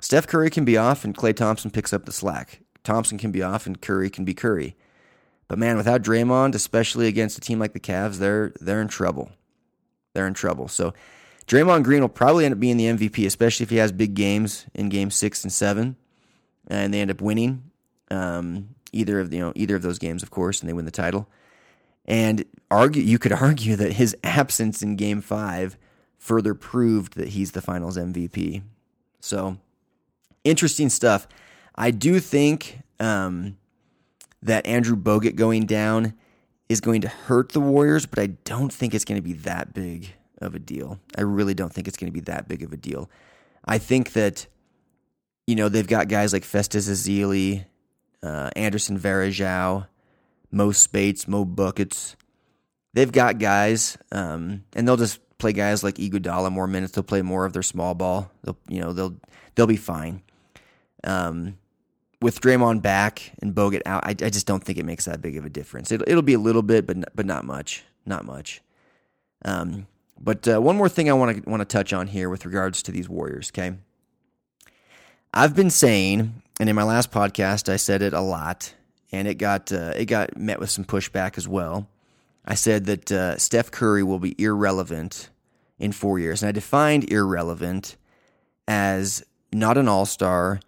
Steph 0.00 0.26
Curry 0.26 0.50
can 0.50 0.64
be 0.64 0.76
off 0.76 1.04
and 1.04 1.16
Klay 1.16 1.34
Thompson 1.34 1.70
picks 1.70 1.92
up 1.92 2.04
the 2.04 2.12
slack. 2.12 2.62
Thompson 2.82 3.16
can 3.16 3.30
be 3.30 3.42
off 3.42 3.66
and 3.66 3.80
Curry 3.80 4.10
can 4.10 4.24
be 4.24 4.34
Curry. 4.34 4.76
But 5.46 5.58
man, 5.58 5.76
without 5.76 6.02
Draymond, 6.02 6.56
especially 6.56 7.06
against 7.06 7.38
a 7.38 7.40
team 7.40 7.60
like 7.60 7.74
the 7.74 7.80
Cavs, 7.80 8.18
they're 8.18 8.52
they're 8.60 8.82
in 8.82 8.88
trouble. 8.88 9.30
They're 10.14 10.26
in 10.26 10.34
trouble. 10.34 10.66
So 10.66 10.94
Draymond 11.48 11.82
Green 11.82 12.02
will 12.02 12.10
probably 12.10 12.44
end 12.44 12.52
up 12.52 12.60
being 12.60 12.76
the 12.76 12.84
MVP, 12.84 13.26
especially 13.26 13.64
if 13.64 13.70
he 13.70 13.76
has 13.76 13.90
big 13.90 14.12
games 14.14 14.66
in 14.74 14.90
Game 14.90 15.10
Six 15.10 15.42
and 15.44 15.52
Seven, 15.52 15.96
and 16.66 16.92
they 16.92 17.00
end 17.00 17.10
up 17.10 17.22
winning 17.22 17.70
um, 18.10 18.74
either 18.92 19.18
of 19.18 19.32
you 19.32 19.40
know 19.40 19.52
either 19.56 19.74
of 19.74 19.82
those 19.82 19.98
games, 19.98 20.22
of 20.22 20.30
course, 20.30 20.60
and 20.60 20.68
they 20.68 20.74
win 20.74 20.84
the 20.84 20.90
title. 20.90 21.26
And 22.04 22.44
argue, 22.70 23.02
you 23.02 23.18
could 23.18 23.32
argue 23.40 23.76
that 23.76 23.94
his 23.94 24.14
absence 24.22 24.82
in 24.82 24.96
Game 24.96 25.22
Five 25.22 25.78
further 26.18 26.54
proved 26.54 27.14
that 27.14 27.28
he's 27.28 27.52
the 27.52 27.62
Finals 27.62 27.96
MVP. 27.96 28.62
So 29.20 29.56
interesting 30.44 30.90
stuff. 30.90 31.26
I 31.74 31.92
do 31.92 32.20
think 32.20 32.80
um, 33.00 33.56
that 34.42 34.66
Andrew 34.66 34.96
Bogut 34.96 35.36
going 35.36 35.64
down 35.64 36.12
is 36.68 36.82
going 36.82 37.00
to 37.00 37.08
hurt 37.08 37.52
the 37.52 37.60
Warriors, 37.60 38.04
but 38.04 38.18
I 38.18 38.26
don't 38.44 38.72
think 38.72 38.94
it's 38.94 39.06
going 39.06 39.18
to 39.18 39.26
be 39.26 39.32
that 39.32 39.72
big 39.72 40.12
of 40.40 40.54
a 40.54 40.58
deal. 40.58 40.98
I 41.16 41.22
really 41.22 41.54
don't 41.54 41.72
think 41.72 41.88
it's 41.88 41.96
going 41.96 42.10
to 42.10 42.14
be 42.14 42.20
that 42.20 42.48
big 42.48 42.62
of 42.62 42.72
a 42.72 42.76
deal. 42.76 43.10
I 43.64 43.78
think 43.78 44.12
that, 44.12 44.46
you 45.46 45.54
know, 45.54 45.68
they've 45.68 45.86
got 45.86 46.08
guys 46.08 46.32
like 46.32 46.44
Festus 46.44 46.88
Ezeli, 46.88 47.64
uh, 48.22 48.50
Anderson 48.56 48.98
Varejao, 48.98 49.86
Mo 50.50 50.72
Speights, 50.72 51.28
Mo 51.28 51.44
Buckets. 51.44 52.16
They've 52.94 53.12
got 53.12 53.38
guys, 53.38 53.98
um, 54.12 54.64
and 54.74 54.86
they'll 54.86 54.96
just 54.96 55.20
play 55.38 55.52
guys 55.52 55.84
like 55.84 55.96
Iguodala 55.96 56.50
more 56.50 56.66
minutes. 56.66 56.92
They'll 56.92 57.04
play 57.04 57.22
more 57.22 57.44
of 57.44 57.52
their 57.52 57.62
small 57.62 57.94
ball. 57.94 58.30
They'll, 58.42 58.58
you 58.68 58.80
know, 58.80 58.92
they'll 58.92 59.16
they'll 59.54 59.66
be 59.66 59.76
fine. 59.76 60.22
Um, 61.04 61.58
with 62.20 62.40
Draymond 62.40 62.82
back 62.82 63.32
and 63.40 63.54
Bogut 63.54 63.82
out, 63.86 64.04
I, 64.04 64.10
I, 64.10 64.30
just 64.30 64.46
don't 64.46 64.64
think 64.64 64.78
it 64.78 64.84
makes 64.84 65.04
that 65.04 65.22
big 65.22 65.36
of 65.36 65.44
a 65.44 65.48
difference. 65.48 65.92
It, 65.92 66.02
will 66.08 66.22
be 66.22 66.34
a 66.34 66.38
little 66.38 66.62
bit, 66.62 66.86
but 66.86 67.14
but 67.14 67.26
not 67.26 67.44
much, 67.44 67.84
not 68.04 68.24
much. 68.24 68.60
Um, 69.44 69.86
but 70.20 70.46
uh, 70.48 70.60
one 70.60 70.76
more 70.76 70.88
thing 70.88 71.08
I 71.08 71.12
want 71.14 71.44
to 71.44 71.50
want 71.50 71.60
to 71.60 71.64
touch 71.64 71.92
on 71.92 72.06
here 72.06 72.28
with 72.28 72.44
regards 72.44 72.82
to 72.84 72.92
these 72.92 73.08
Warriors. 73.08 73.50
Okay, 73.50 73.74
I've 75.32 75.54
been 75.54 75.70
saying, 75.70 76.42
and 76.60 76.68
in 76.68 76.76
my 76.76 76.82
last 76.82 77.10
podcast, 77.10 77.68
I 77.68 77.76
said 77.76 78.02
it 78.02 78.12
a 78.12 78.20
lot, 78.20 78.74
and 79.12 79.28
it 79.28 79.34
got 79.34 79.72
uh, 79.72 79.92
it 79.96 80.06
got 80.06 80.36
met 80.36 80.60
with 80.60 80.70
some 80.70 80.84
pushback 80.84 81.38
as 81.38 81.46
well. 81.46 81.88
I 82.44 82.54
said 82.54 82.86
that 82.86 83.12
uh, 83.12 83.36
Steph 83.36 83.70
Curry 83.70 84.02
will 84.02 84.18
be 84.18 84.34
irrelevant 84.38 85.30
in 85.78 85.92
four 85.92 86.18
years, 86.18 86.42
and 86.42 86.48
I 86.48 86.52
defined 86.52 87.10
irrelevant 87.10 87.96
as 88.66 89.22
not 89.52 89.78
an 89.78 89.88
All 89.88 90.06
Star 90.06 90.60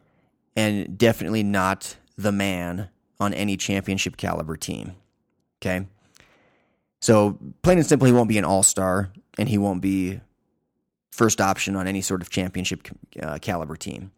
and 0.56 0.98
definitely 0.98 1.42
not 1.42 1.96
the 2.16 2.32
man 2.32 2.88
on 3.18 3.34
any 3.34 3.56
championship 3.56 4.16
caliber 4.16 4.56
team. 4.56 4.94
Okay. 5.60 5.86
So, 7.00 7.38
plain 7.62 7.78
and 7.78 7.86
simple, 7.86 8.06
he 8.06 8.12
won't 8.12 8.28
be 8.28 8.38
an 8.38 8.44
all 8.44 8.62
star 8.62 9.10
and 9.40 9.48
he 9.48 9.56
won't 9.56 9.80
be 9.80 10.20
first 11.10 11.40
option 11.40 11.74
on 11.74 11.88
any 11.88 12.02
sort 12.02 12.20
of 12.20 12.28
championship 12.28 12.86
uh, 13.20 13.38
caliber 13.40 13.74
team. 13.74 14.12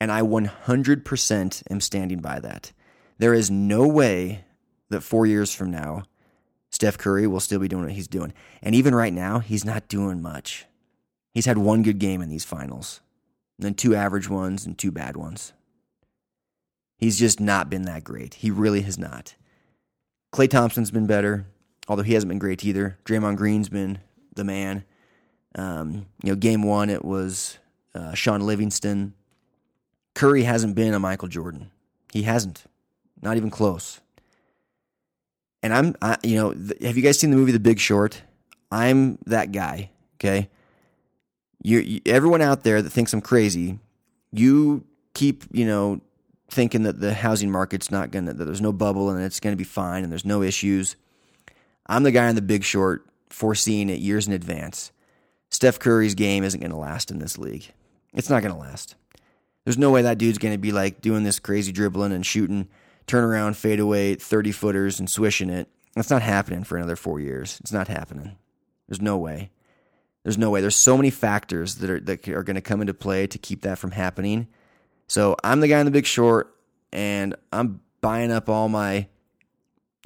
And 0.00 0.10
I 0.10 0.22
100% 0.22 1.62
am 1.70 1.80
standing 1.80 2.18
by 2.18 2.40
that. 2.40 2.72
There 3.16 3.32
is 3.32 3.48
no 3.48 3.86
way 3.86 4.44
that 4.90 5.02
four 5.02 5.24
years 5.24 5.54
from 5.54 5.70
now, 5.70 6.02
Steph 6.72 6.98
Curry 6.98 7.28
will 7.28 7.38
still 7.38 7.60
be 7.60 7.68
doing 7.68 7.84
what 7.84 7.92
he's 7.92 8.08
doing. 8.08 8.34
And 8.60 8.74
even 8.74 8.92
right 8.92 9.12
now, 9.12 9.38
he's 9.38 9.64
not 9.64 9.86
doing 9.86 10.20
much. 10.20 10.66
He's 11.32 11.46
had 11.46 11.58
one 11.58 11.84
good 11.84 12.00
game 12.00 12.20
in 12.20 12.28
these 12.28 12.44
finals, 12.44 13.00
then 13.58 13.74
two 13.74 13.94
average 13.94 14.28
ones 14.28 14.66
and 14.66 14.76
two 14.76 14.90
bad 14.90 15.16
ones. 15.16 15.52
He's 16.98 17.18
just 17.18 17.38
not 17.38 17.70
been 17.70 17.82
that 17.82 18.02
great. 18.02 18.34
He 18.34 18.50
really 18.50 18.80
has 18.82 18.98
not. 18.98 19.36
Klay 20.34 20.50
Thompson's 20.50 20.90
been 20.90 21.06
better, 21.06 21.46
although 21.86 22.02
he 22.02 22.14
hasn't 22.14 22.30
been 22.30 22.40
great 22.40 22.64
either. 22.64 22.98
Draymond 23.04 23.36
Green's 23.36 23.68
been 23.68 24.00
the 24.36 24.44
man. 24.44 24.84
Um, 25.54 26.06
you 26.22 26.30
know, 26.30 26.36
game 26.36 26.62
one, 26.62 26.90
it 26.90 27.04
was 27.04 27.58
uh, 27.94 28.14
Shaun 28.14 28.42
Livingston. 28.42 29.14
Curry 30.14 30.44
hasn't 30.44 30.74
been 30.74 30.94
a 30.94 30.98
Michael 30.98 31.28
Jordan. 31.28 31.70
He 32.12 32.22
hasn't. 32.22 32.64
Not 33.22 33.36
even 33.36 33.50
close. 33.50 34.00
And 35.62 35.72
I'm, 35.72 35.96
I, 36.00 36.16
you 36.22 36.36
know, 36.36 36.52
th- 36.52 36.82
have 36.82 36.96
you 36.96 37.02
guys 37.02 37.18
seen 37.18 37.30
the 37.30 37.36
movie 37.36 37.52
The 37.52 37.58
Big 37.58 37.80
Short? 37.80 38.22
I'm 38.70 39.18
that 39.26 39.52
guy. 39.52 39.90
Okay. 40.16 40.48
You, 41.62 41.80
you, 41.80 42.00
everyone 42.06 42.42
out 42.42 42.62
there 42.62 42.82
that 42.82 42.90
thinks 42.90 43.12
I'm 43.12 43.20
crazy, 43.20 43.78
you 44.32 44.84
keep, 45.14 45.44
you 45.50 45.66
know, 45.66 46.00
thinking 46.48 46.84
that 46.84 47.00
the 47.00 47.14
housing 47.14 47.50
market's 47.50 47.90
not 47.90 48.10
to, 48.26 48.32
that 48.34 48.44
there's 48.44 48.60
no 48.60 48.72
bubble 48.72 49.10
and 49.10 49.22
it's 49.22 49.40
to 49.52 49.56
be 49.56 49.64
fine 49.64 50.04
and 50.04 50.12
there's 50.12 50.24
no 50.24 50.42
issues. 50.42 50.96
I'm 51.86 52.02
the 52.02 52.12
guy 52.12 52.28
in 52.28 52.36
the 52.36 52.42
big 52.42 52.62
short 52.62 53.06
foreseeing 53.30 53.88
it 53.88 54.00
years 54.00 54.26
in 54.26 54.32
advance. 54.32 54.92
Steph 55.50 55.78
Curry's 55.78 56.14
game 56.14 56.44
isn't 56.44 56.60
going 56.60 56.70
to 56.70 56.76
last 56.76 57.10
in 57.10 57.18
this 57.18 57.38
league. 57.38 57.72
It's 58.14 58.30
not 58.30 58.42
going 58.42 58.54
to 58.54 58.60
last. 58.60 58.96
There's 59.64 59.78
no 59.78 59.90
way 59.90 60.02
that 60.02 60.18
dude's 60.18 60.38
going 60.38 60.54
to 60.54 60.58
be 60.58 60.72
like 60.72 61.00
doing 61.00 61.24
this 61.24 61.38
crazy 61.38 61.72
dribbling 61.72 62.12
and 62.12 62.24
shooting 62.24 62.68
turnaround 63.06 63.56
fadeaway 63.56 64.14
30 64.14 64.52
footers 64.52 64.98
and 64.98 65.08
swishing 65.08 65.50
it. 65.50 65.68
That's 65.94 66.10
not 66.10 66.22
happening 66.22 66.64
for 66.64 66.76
another 66.76 66.96
four 66.96 67.20
years. 67.20 67.58
It's 67.60 67.72
not 67.72 67.88
happening. 67.88 68.36
There's 68.88 69.00
no 69.00 69.16
way. 69.16 69.50
There's 70.22 70.38
no 70.38 70.50
way. 70.50 70.60
There's 70.60 70.76
so 70.76 70.96
many 70.96 71.10
factors 71.10 71.76
that 71.76 71.90
are 71.90 72.00
that 72.00 72.28
are 72.28 72.42
going 72.42 72.56
to 72.56 72.60
come 72.60 72.80
into 72.80 72.94
play 72.94 73.26
to 73.28 73.38
keep 73.38 73.62
that 73.62 73.78
from 73.78 73.92
happening 73.92 74.48
so 75.08 75.36
I'm 75.44 75.60
the 75.60 75.68
guy 75.68 75.78
in 75.80 75.86
the 75.86 75.92
big 75.92 76.06
short, 76.06 76.54
and 76.92 77.34
I'm 77.52 77.80
buying 78.00 78.32
up 78.32 78.48
all 78.48 78.68
my, 78.68 79.08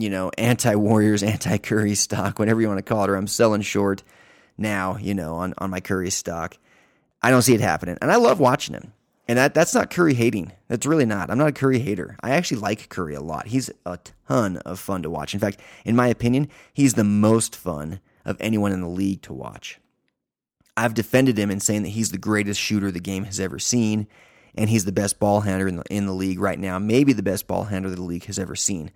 you 0.01 0.11
know, 0.11 0.31
anti 0.39 0.75
Warriors, 0.75 1.23
anti 1.23 1.59
Curry 1.59 1.95
stock, 1.95 2.39
whatever 2.39 2.61
you 2.61 2.69
want 2.69 2.79
to 2.79 2.83
call 2.83 3.05
it, 3.05 3.11
or 3.11 3.17
I'm 3.17 3.27
selling 3.27 3.63
short 3.63 4.03
now, 4.59 4.97
you 4.97 5.15
know, 5.15 5.37
on, 5.37 5.55
on 5.59 5.71
my 5.71 5.81
Curry 5.81 6.11
stock. 6.11 6.57
I 7.23 7.31
don't 7.31 7.43
see 7.43 7.55
it 7.55 7.61
happening. 7.61 7.99
And 8.01 8.11
I 8.11 8.17
love 8.17 8.41
watching 8.41 8.75
him. 8.75 8.93
And 9.29 9.39
that, 9.39 9.55
that's 9.55 9.75
not 9.75 9.91
Curry 9.91 10.15
hating. 10.15 10.53
That's 10.69 10.87
really 10.87 11.07
not. 11.07 11.31
I'm 11.31 11.39
not 11.39 11.49
a 11.49 11.53
Curry 11.53 11.79
hater. 11.79 12.17
I 12.21 12.31
actually 12.31 12.61
like 12.61 12.89
Curry 12.89 13.15
a 13.15 13.21
lot. 13.21 13.47
He's 13.47 13.71
a 13.87 13.99
ton 14.27 14.57
of 14.59 14.81
fun 14.81 15.03
to 15.03 15.11
watch. 15.11 15.35
In 15.35 15.41
fact, 15.41 15.61
in 15.85 15.95
my 15.95 16.09
opinion, 16.09 16.49
he's 16.73 16.95
the 16.95 17.05
most 17.05 17.55
fun 17.55 18.01
of 18.25 18.37
anyone 18.41 18.73
in 18.73 18.81
the 18.81 18.89
league 18.89 19.23
to 19.23 19.33
watch. 19.33 19.79
I've 20.77 20.95
defended 20.95 21.39
him 21.39 21.51
in 21.51 21.61
saying 21.61 21.83
that 21.83 21.91
he's 21.91 22.11
the 22.11 22.19
greatest 22.19 22.61
shooter 22.61 22.91
the 22.91 23.01
game 23.01 23.25
has 23.25 23.39
ever 23.39 23.59
seen 23.59 24.09
and 24.55 24.69
he's 24.69 24.85
the 24.85 24.93
best 24.93 25.19
ball 25.19 25.43
handler 25.43 25.69
in 25.69 25.77
the, 25.77 25.85
in 25.91 26.07
the 26.07 26.13
league 26.13 26.41
right 26.41 26.59
now, 26.59 26.79
maybe 26.79 27.13
the 27.13 27.23
best 27.23 27.47
ball 27.47 27.65
handler 27.65 27.95
the 27.95 28.03
league 28.03 28.25
has 28.25 28.39
ever 28.39 28.57
seen. 28.57 28.91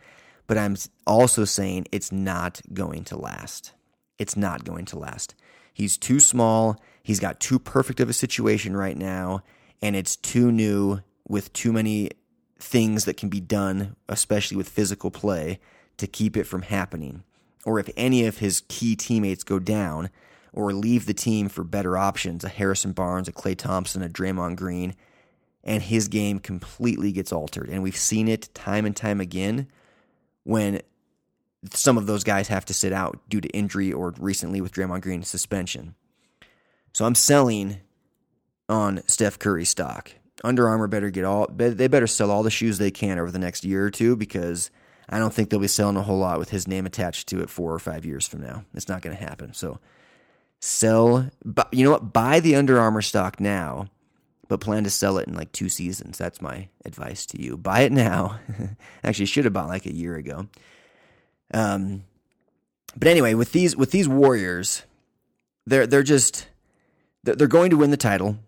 But 0.46 0.59
I'm 0.59 0.76
also 1.07 1.44
saying 1.44 1.87
it's 1.90 2.12
not 2.12 2.61
going 2.72 3.04
to 3.04 3.16
last. 3.16 3.72
It's 4.18 4.37
not 4.37 4.64
going 4.64 4.85
to 4.87 4.98
last. 4.98 5.35
He's 5.72 5.96
too 5.96 6.20
small. 6.20 6.80
He's 7.02 7.20
got 7.20 7.40
too 7.40 7.59
perfect 7.59 8.00
of 8.00 8.09
a 8.09 8.14
situation 8.14 8.76
right 8.76 8.96
now, 8.96 9.42
and 9.83 9.96
it's 9.96 10.16
too 10.16 10.52
new 10.52 11.00
with 11.26 11.52
too 11.52 11.72
many 11.72 12.11
things 12.59 13.04
that 13.04 13.16
can 13.16 13.28
be 13.28 13.40
done, 13.40 13.96
especially 14.09 14.57
with 14.57 14.68
physical 14.68 15.11
play, 15.11 15.59
to 15.96 16.07
keep 16.07 16.37
it 16.37 16.44
from 16.44 16.62
happening. 16.62 17.24
Or 17.64 17.78
if 17.78 17.90
any 17.96 18.26
of 18.26 18.38
his 18.38 18.62
key 18.68 18.94
teammates 18.94 19.44
go 19.44 19.59
down 19.59 20.11
or 20.52 20.72
leave 20.72 21.07
the 21.07 21.14
team 21.14 21.48
for 21.48 21.64
better 21.64 21.96
options, 21.96 22.44
a 22.44 22.48
Harrison 22.48 22.92
Barnes, 22.92 23.28
a 23.28 23.33
Klay 23.33 23.57
Thompson, 23.57 24.02
a 24.02 24.09
Draymond 24.09 24.57
Green, 24.57 24.94
and 25.64 25.83
his 25.83 26.09
game 26.09 26.38
completely 26.38 27.11
gets 27.11 27.33
altered. 27.33 27.68
And 27.68 27.83
we've 27.83 27.96
seen 27.96 28.28
it 28.28 28.50
time 28.54 28.85
and 28.85 28.94
time 28.94 29.20
again 29.20 29.66
when 30.44 30.80
some 31.72 31.98
of 31.98 32.07
those 32.07 32.24
guys 32.24 32.48
have 32.48 32.64
to 32.66 32.74
sit 32.74 32.92
out 32.92 33.20
due 33.28 33.40
to 33.40 33.48
injury 33.48 33.92
or 33.92 34.14
recently 34.18 34.61
with 34.61 34.72
Draymond 34.72 35.00
Green 35.00 35.22
suspension. 35.22 35.94
So 36.92 37.04
I'm 37.04 37.14
selling 37.14 37.80
on 38.68 39.02
Steph 39.07 39.38
Curry 39.38 39.64
stock. 39.64 40.12
Under 40.42 40.68
Armour 40.68 40.88
better 40.88 41.11
get 41.11 41.24
all 41.24 41.48
they 41.50 41.88
better 41.88 42.07
sell 42.07 42.30
all 42.30 42.42
the 42.42 42.50
shoes 42.50 42.76
they 42.76 42.90
can 42.90 43.18
over 43.18 43.30
the 43.30 43.38
next 43.38 43.64
year 43.64 43.87
or 43.87 43.90
two 43.90 44.14
because 44.14 44.70
I 45.09 45.18
don't 45.18 45.33
think 45.33 45.48
they'll 45.48 45.61
be 45.61 45.68
selling 45.68 45.96
a 45.96 46.02
whole 46.02 46.18
lot 46.18 46.38
with 46.38 46.50
his 46.50 46.68
name 46.68 46.87
attached 46.87 47.28
to 47.28 47.40
it 47.40 47.50
four 47.50 47.72
or 47.72 47.78
five 47.78 48.04
years 48.04 48.26
from 48.26 48.42
now. 48.42 48.64
It's 48.74 48.88
not 48.88 49.02
going 49.02 49.16
to 49.16 49.22
happen. 49.22 49.54
So 49.54 49.78
sell, 50.61 51.30
you 51.72 51.85
know 51.85 51.92
what? 51.92 52.12
Buy 52.12 52.40
the 52.40 52.57
Under 52.57 52.78
Armour 52.78 53.02
stock 53.02 53.40
now, 53.40 53.88
but 54.48 54.61
plan 54.61 54.85
to 54.85 54.90
sell 54.90 55.18
it 55.18 55.28
in 55.28 55.35
like 55.35 55.52
two 55.52 55.68
seasons. 55.68 56.18
That's 56.18 56.42
my 56.42 56.68
advice 56.85 57.26
to 57.26 57.40
you. 57.42 57.57
Buy 57.57 57.80
it 57.80 57.92
now. 57.92 58.38
Actually, 59.04 59.26
should 59.26 59.44
have 59.44 59.54
bought 59.54 59.68
like 59.68 59.87
a 59.87 59.94
year 59.94 60.16
ago. 60.16 60.48
Um, 61.52 62.04
but 62.96 63.09
anyway, 63.09 63.35
with 63.35 63.52
these 63.52 63.76
with 63.76 63.90
these 63.90 64.09
Warriors, 64.09 64.83
they're 65.66 65.87
they're 65.87 66.02
just 66.02 66.48
they're 67.22 67.46
going 67.46 67.70
to 67.70 67.76
win 67.76 67.90
the 67.90 67.96
title 67.96 68.38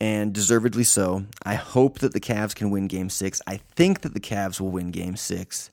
and 0.00 0.32
deservedly 0.32 0.84
so. 0.84 1.26
I 1.44 1.54
hope 1.54 2.00
that 2.00 2.12
the 2.12 2.20
Cavs 2.20 2.54
can 2.54 2.70
win 2.70 2.88
game 2.88 3.08
6. 3.08 3.42
I 3.46 3.58
think 3.58 4.00
that 4.00 4.14
the 4.14 4.20
Cavs 4.20 4.58
will 4.60 4.70
win 4.70 4.90
game 4.90 5.16
6. 5.16 5.70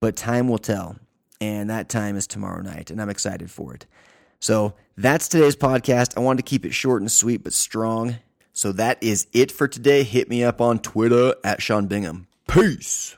But 0.00 0.16
time 0.16 0.48
will 0.48 0.58
tell. 0.58 0.96
And 1.40 1.70
that 1.70 1.88
time 1.88 2.16
is 2.16 2.26
tomorrow 2.26 2.62
night 2.62 2.90
and 2.90 3.00
I'm 3.00 3.10
excited 3.10 3.50
for 3.50 3.74
it. 3.74 3.86
So, 4.40 4.74
that's 4.96 5.28
today's 5.28 5.56
podcast. 5.56 6.16
I 6.16 6.20
wanted 6.20 6.44
to 6.44 6.50
keep 6.50 6.64
it 6.64 6.74
short 6.74 7.00
and 7.00 7.10
sweet 7.10 7.44
but 7.44 7.52
strong. 7.52 8.16
So 8.58 8.72
that 8.72 8.98
is 9.00 9.28
it 9.32 9.52
for 9.52 9.68
today. 9.68 10.02
Hit 10.02 10.28
me 10.28 10.42
up 10.42 10.60
on 10.60 10.80
Twitter 10.80 11.36
at 11.44 11.62
Sean 11.62 11.86
Bingham. 11.86 12.26
Peace. 12.48 13.14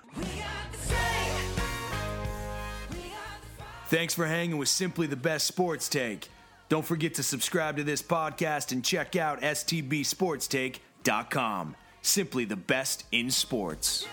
Thanks 3.86 4.12
for 4.12 4.26
hanging 4.26 4.58
with 4.58 4.68
Simply 4.68 5.06
the 5.06 5.16
Best 5.16 5.46
Sports 5.46 5.88
Take. 5.88 6.28
Don't 6.68 6.84
forget 6.84 7.14
to 7.14 7.22
subscribe 7.22 7.78
to 7.78 7.84
this 7.84 8.02
podcast 8.02 8.70
and 8.70 8.84
check 8.84 9.16
out 9.16 9.40
stbsportstake.com. 9.40 11.76
Simply 12.02 12.44
the 12.44 12.56
best 12.56 13.04
in 13.10 13.30
sports. 13.30 14.06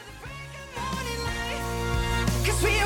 Cause 2.46 2.64
we 2.64 2.80